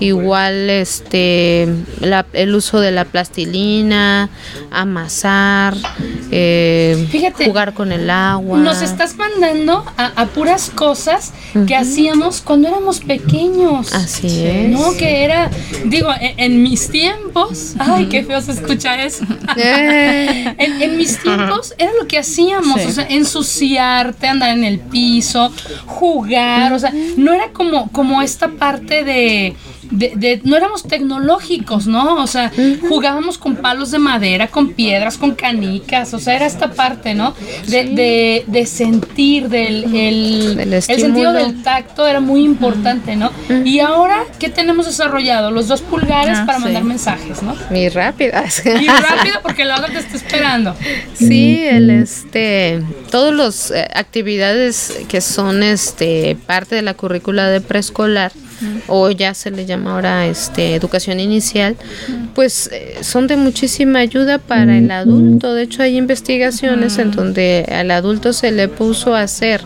[0.00, 1.68] igual este
[2.00, 4.28] la- el uso de la plastilina
[4.70, 5.76] amasar
[6.30, 8.58] eh, Fíjate, jugar con el agua.
[8.58, 11.32] Nos estás mandando a, a puras cosas
[11.66, 13.92] que hacíamos cuando éramos pequeños.
[13.92, 14.68] así es.
[14.68, 15.50] No, que era,
[15.86, 19.24] digo, en, en mis tiempos, ay, qué feo se escucha eso.
[19.56, 20.54] Eh.
[20.58, 25.52] en, en mis tiempos era lo que hacíamos, o sea, ensuciarte, andar en el piso,
[25.86, 29.54] jugar, o sea, no era como, como esta parte de,
[29.90, 32.22] de, de- no éramos tecnológicos, ¿no?
[32.22, 32.52] O sea,
[32.88, 37.34] jugábamos con palos de madera, con piedras, con canicas, o sea, era esta parte, ¿no?
[37.66, 43.30] De, de, de sentir, del el, sentido del tacto era muy importante, ¿no?
[43.64, 45.50] Y ahora, ¿qué tenemos desarrollado?
[45.50, 46.64] Los dos pulgares Ah, para sí.
[46.64, 47.54] mandar mensajes, ¿no?
[47.76, 50.74] y rápidas Y rápido porque la otra te está esperando.
[51.14, 57.60] Sí, el este todos los eh, actividades que son este parte de la currícula de
[57.60, 58.32] preescolar
[58.86, 61.76] o ya se le llama ahora este educación inicial,
[62.34, 65.54] pues eh, son de muchísima ayuda para el adulto.
[65.54, 69.62] De hecho, hay investigaciones en donde al adulto se le puso a hacer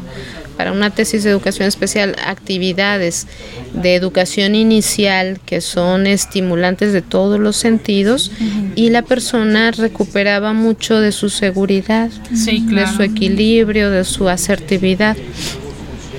[0.56, 3.26] para una tesis de educación especial actividades
[3.72, 8.30] de educación inicial que son estimulantes de todos los sentidos
[8.76, 15.16] y la persona recuperaba mucho de su seguridad, Sí, de su equilibrio, de su asertividad.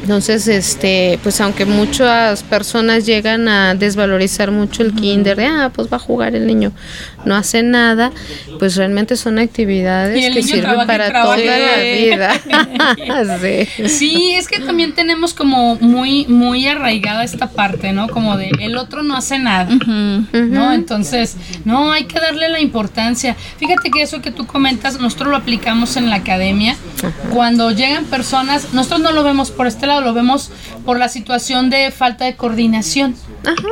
[0.05, 5.91] Entonces, este, pues aunque muchas personas llegan a desvalorizar mucho el kinder, de, ah, pues
[5.91, 6.71] va a jugar el niño,
[7.25, 8.11] no hace nada,
[8.59, 12.33] pues realmente son actividades que sirven para toda la vida.
[13.41, 13.87] Sí.
[13.87, 18.07] Sí, es que también tenemos como muy, muy arraigada esta parte, ¿no?
[18.07, 19.67] Como de el otro no hace nada,
[20.31, 20.73] ¿no?
[20.73, 21.35] Entonces,
[21.65, 23.35] no, hay que darle la importancia.
[23.57, 26.75] Fíjate que eso que tú comentas, nosotros lo aplicamos en la academia.
[27.33, 30.51] Cuando llegan personas, nosotros no lo vemos por este lado, lo vemos
[30.85, 33.15] por la situación de falta de coordinación.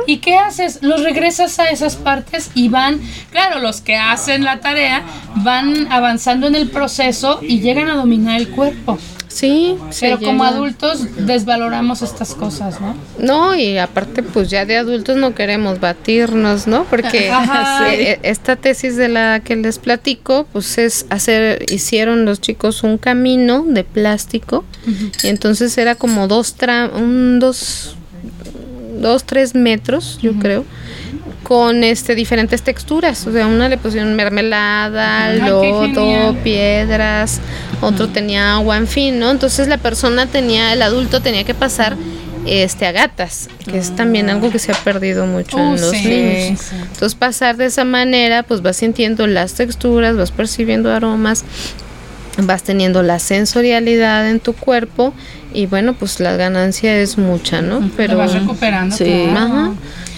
[0.06, 0.78] ¿Y qué haces?
[0.82, 3.00] Los regresas a esas partes y van,
[3.30, 5.02] claro, los que hacen la tarea
[5.36, 8.98] van avanzando en el proceso y llegan a dominar el cuerpo.
[9.34, 10.56] Sí, Pero como llega.
[10.56, 12.94] adultos desvaloramos estas cosas, ¿no?
[13.18, 16.84] No, y aparte pues ya de adultos no queremos batirnos, ¿no?
[16.84, 17.32] Porque
[18.22, 23.64] esta tesis de la que les platico, pues es hacer, hicieron los chicos un camino
[23.66, 24.64] de plástico
[25.24, 27.96] y entonces era como dos, tra un, dos,
[29.00, 30.64] dos, tres metros, yo creo,
[31.44, 33.24] con este diferentes texturas.
[33.28, 37.40] O sea, una le pusieron mermelada, Ay, lodo, piedras,
[37.80, 39.30] otro tenía agua, en fin, ¿no?
[39.30, 41.96] Entonces la persona tenía, el adulto tenía que pasar
[42.46, 45.90] este a gatas, que es también algo que se ha perdido mucho en Uh, los
[45.92, 46.60] sí, niños.
[46.60, 46.76] sí.
[46.76, 51.44] Entonces pasar de esa manera, pues vas sintiendo las texturas, vas percibiendo aromas,
[52.38, 55.14] vas teniendo la sensorialidad en tu cuerpo
[55.54, 57.78] y bueno, pues la ganancia es mucha, ¿no?
[57.78, 58.94] Te Pero vas recuperando.
[58.94, 59.04] Sí.
[59.30, 59.38] claro.
[59.38, 59.72] Ajá.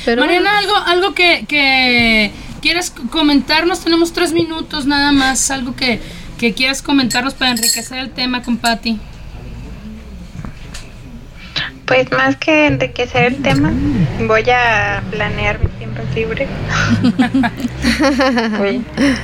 [0.07, 2.31] Pero Mariana, algo, algo que, que
[2.63, 6.01] quieres comentarnos, tenemos tres minutos nada más, algo que,
[6.39, 9.01] que quieras comentarnos para enriquecer el tema con Patti.
[11.87, 13.73] Pues más que enriquecer el tema,
[14.29, 16.49] voy a planear mis tiempos libres.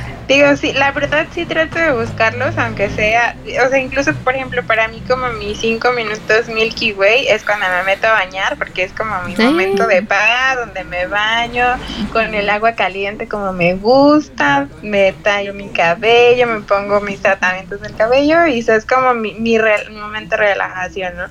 [0.28, 4.64] Digo, sí, la verdad sí trato de buscarlos, aunque sea, o sea, incluso por ejemplo
[4.64, 8.84] para mí como mis cinco minutos Milky Way es cuando me meto a bañar, porque
[8.84, 13.74] es como mi momento de paz, donde me baño con el agua caliente como me
[13.74, 19.14] gusta, me tallo mi cabello, me pongo mis tratamientos del cabello y eso es como
[19.14, 21.30] mi, mi, re- mi momento de relajación, ¿no?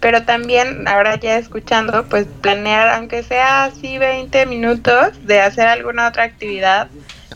[0.00, 6.08] Pero también, ahora ya escuchando, pues planear, aunque sea así 20 minutos, de hacer alguna
[6.08, 6.90] otra actividad,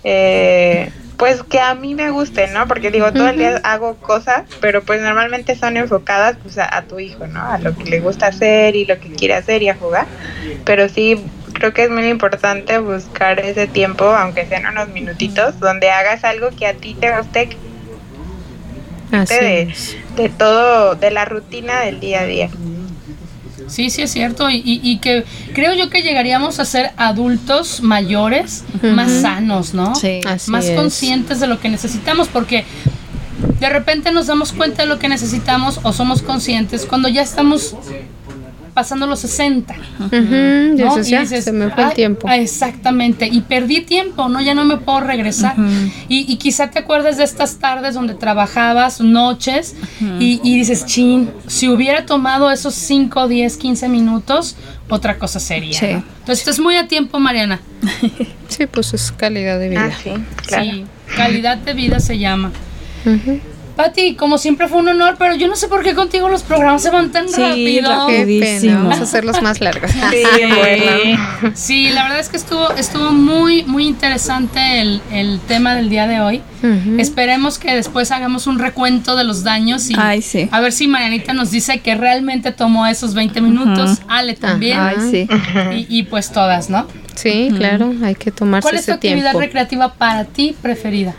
[0.05, 2.69] eh, pues que a mí me guste, ¿no?
[2.69, 6.83] Porque digo, todo el día hago cosas, pero pues normalmente son enfocadas pues a, a
[6.83, 7.41] tu hijo, ¿no?
[7.41, 10.07] A lo que le gusta hacer y lo que quiere hacer y a jugar.
[10.65, 11.25] Pero sí,
[11.55, 16.51] creo que es muy importante buscar ese tiempo, aunque sean unos minutitos, donde hagas algo
[16.51, 17.57] que a ti te guste,
[19.13, 19.75] así de,
[20.17, 22.51] de todo, de la rutina del día a día.
[23.69, 24.49] Sí, sí es cierto.
[24.51, 28.65] Y, y- y que creo yo que llegaríamos a ser adultos mayores,
[28.95, 29.95] más sanos, ¿no?
[29.95, 30.21] Sí.
[30.27, 30.77] Así más es.
[30.77, 32.65] conscientes de lo que necesitamos, porque
[33.61, 37.75] de repente nos damos cuenta de lo que necesitamos o somos conscientes cuando ya estamos
[38.77, 39.75] pasando los 60.
[39.99, 40.21] Ujú, y
[40.77, 40.97] ¿no?
[40.99, 42.29] eso ya, Y dices, se me fue el "Ay, tiempo.
[42.31, 44.41] ah, exactamente, y perdí tiempo, ¿no?
[44.41, 45.57] Ya no me puedo regresar.
[46.09, 49.75] y, y quizá te acuerdes de estas tardes donde trabajabas, noches,
[50.21, 54.57] y, y dices, chin, si hubiera tomado esos 5, 10, 15 minutos,
[54.91, 55.81] otra cosa sería.
[55.81, 55.87] Sí.
[55.87, 56.05] ¿no?
[56.21, 57.61] Entonces, estás muy a tiempo, Mariana.
[58.49, 59.91] Sí, pues es calidad de vida.
[59.91, 60.11] Ah, sí,
[60.47, 60.65] claro.
[60.65, 60.85] Sí,
[61.17, 62.53] calidad de vida se llama.
[63.77, 66.83] Pati, como siempre fue un honor, pero yo no sé por qué contigo los programas
[66.83, 67.91] se van tan Sí, rápido.
[67.91, 68.61] Rapidísimo.
[68.61, 69.91] pena, vamos a hacerlos más largos.
[71.55, 76.07] Sí, la verdad es que estuvo, estuvo muy, muy interesante el, el tema del día
[76.07, 76.43] de hoy.
[76.99, 80.49] Esperemos que después hagamos un recuento de los daños y Ay, sí.
[80.51, 84.79] a ver si Marianita nos dice que realmente tomó esos 20 minutos, Ale también.
[84.81, 85.29] Ay, sí.
[85.89, 86.87] y, y pues todas, ¿no?
[87.15, 89.41] Sí, claro, hay que tomarse ¿Cuál es tu actividad tiempo.
[89.41, 91.15] recreativa para ti preferida?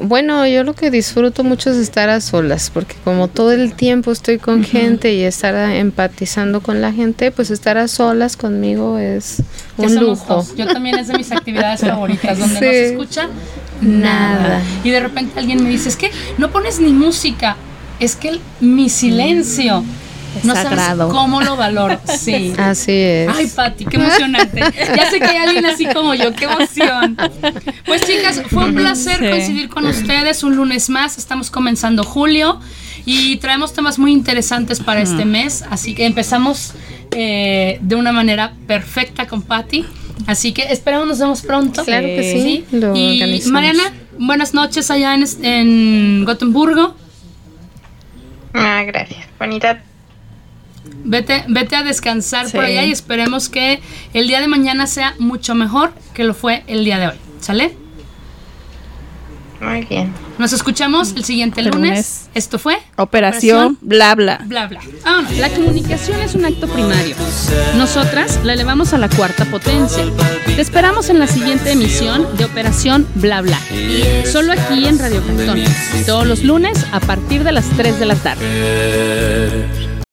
[0.00, 4.10] Bueno, yo lo que disfruto mucho es estar a solas, porque como todo el tiempo
[4.12, 9.42] estoy con gente y estar empatizando con la gente, pues estar a solas conmigo es
[9.76, 10.34] un lujo.
[10.36, 10.56] dos.
[10.56, 13.28] Yo también es de mis actividades favoritas, donde no se escucha
[13.80, 14.40] nada.
[14.42, 14.62] Nada.
[14.84, 17.56] Y de repente alguien me dice, es que no pones ni música,
[18.00, 19.84] es que el- mi silencio.
[20.36, 20.98] Es no sagrado.
[21.08, 22.00] sabes cómo lo valoro.
[22.18, 22.52] Sí.
[22.58, 23.28] Así es.
[23.34, 24.60] Ay, Pati, qué emocionante.
[24.96, 27.16] Ya sé que hay alguien así como yo, qué emoción.
[27.84, 29.28] Pues chicas, fue un placer Sí.
[29.28, 31.18] coincidir con ustedes un lunes más.
[31.18, 32.60] Estamos comenzando julio
[33.04, 35.64] y traemos temas muy interesantes para este mes.
[35.70, 36.74] Así que empezamos
[37.10, 39.84] eh, de una manera perfecta con Pati.
[40.26, 41.84] Así que esperamos nos vemos pronto.
[41.84, 43.42] Claro que sí, lo Y.
[43.50, 43.82] Mariana,
[44.18, 46.94] buenas noches allá en, en Gotemburgo.
[48.54, 49.26] Ah, gracias.
[49.38, 49.82] Bonita.
[51.04, 52.52] Vete, vete a descansar Sí.
[52.56, 53.80] por allá y esperemos que
[54.14, 57.14] el día de mañana sea mucho mejor que lo fue el día de hoy.
[57.40, 57.74] ¿Sale?
[59.60, 60.12] Muy bien.
[60.38, 61.74] Nos escuchamos el siguiente lunes.
[61.90, 62.28] lunes.
[62.34, 64.40] Esto fue Operación, bla, bla.
[64.44, 64.80] bla bla.
[65.04, 65.36] Vámonos.
[65.38, 67.14] La comunicación es un acto primario.
[67.76, 70.04] Nosotras la elevamos a la cuarta potencia.
[70.46, 73.58] Te esperamos en la siguiente emisión de Operación Bla Bla.
[74.32, 75.60] Solo aquí en Radio Cantón.
[76.06, 79.68] Todos los lunes a partir de las 3 de la tarde.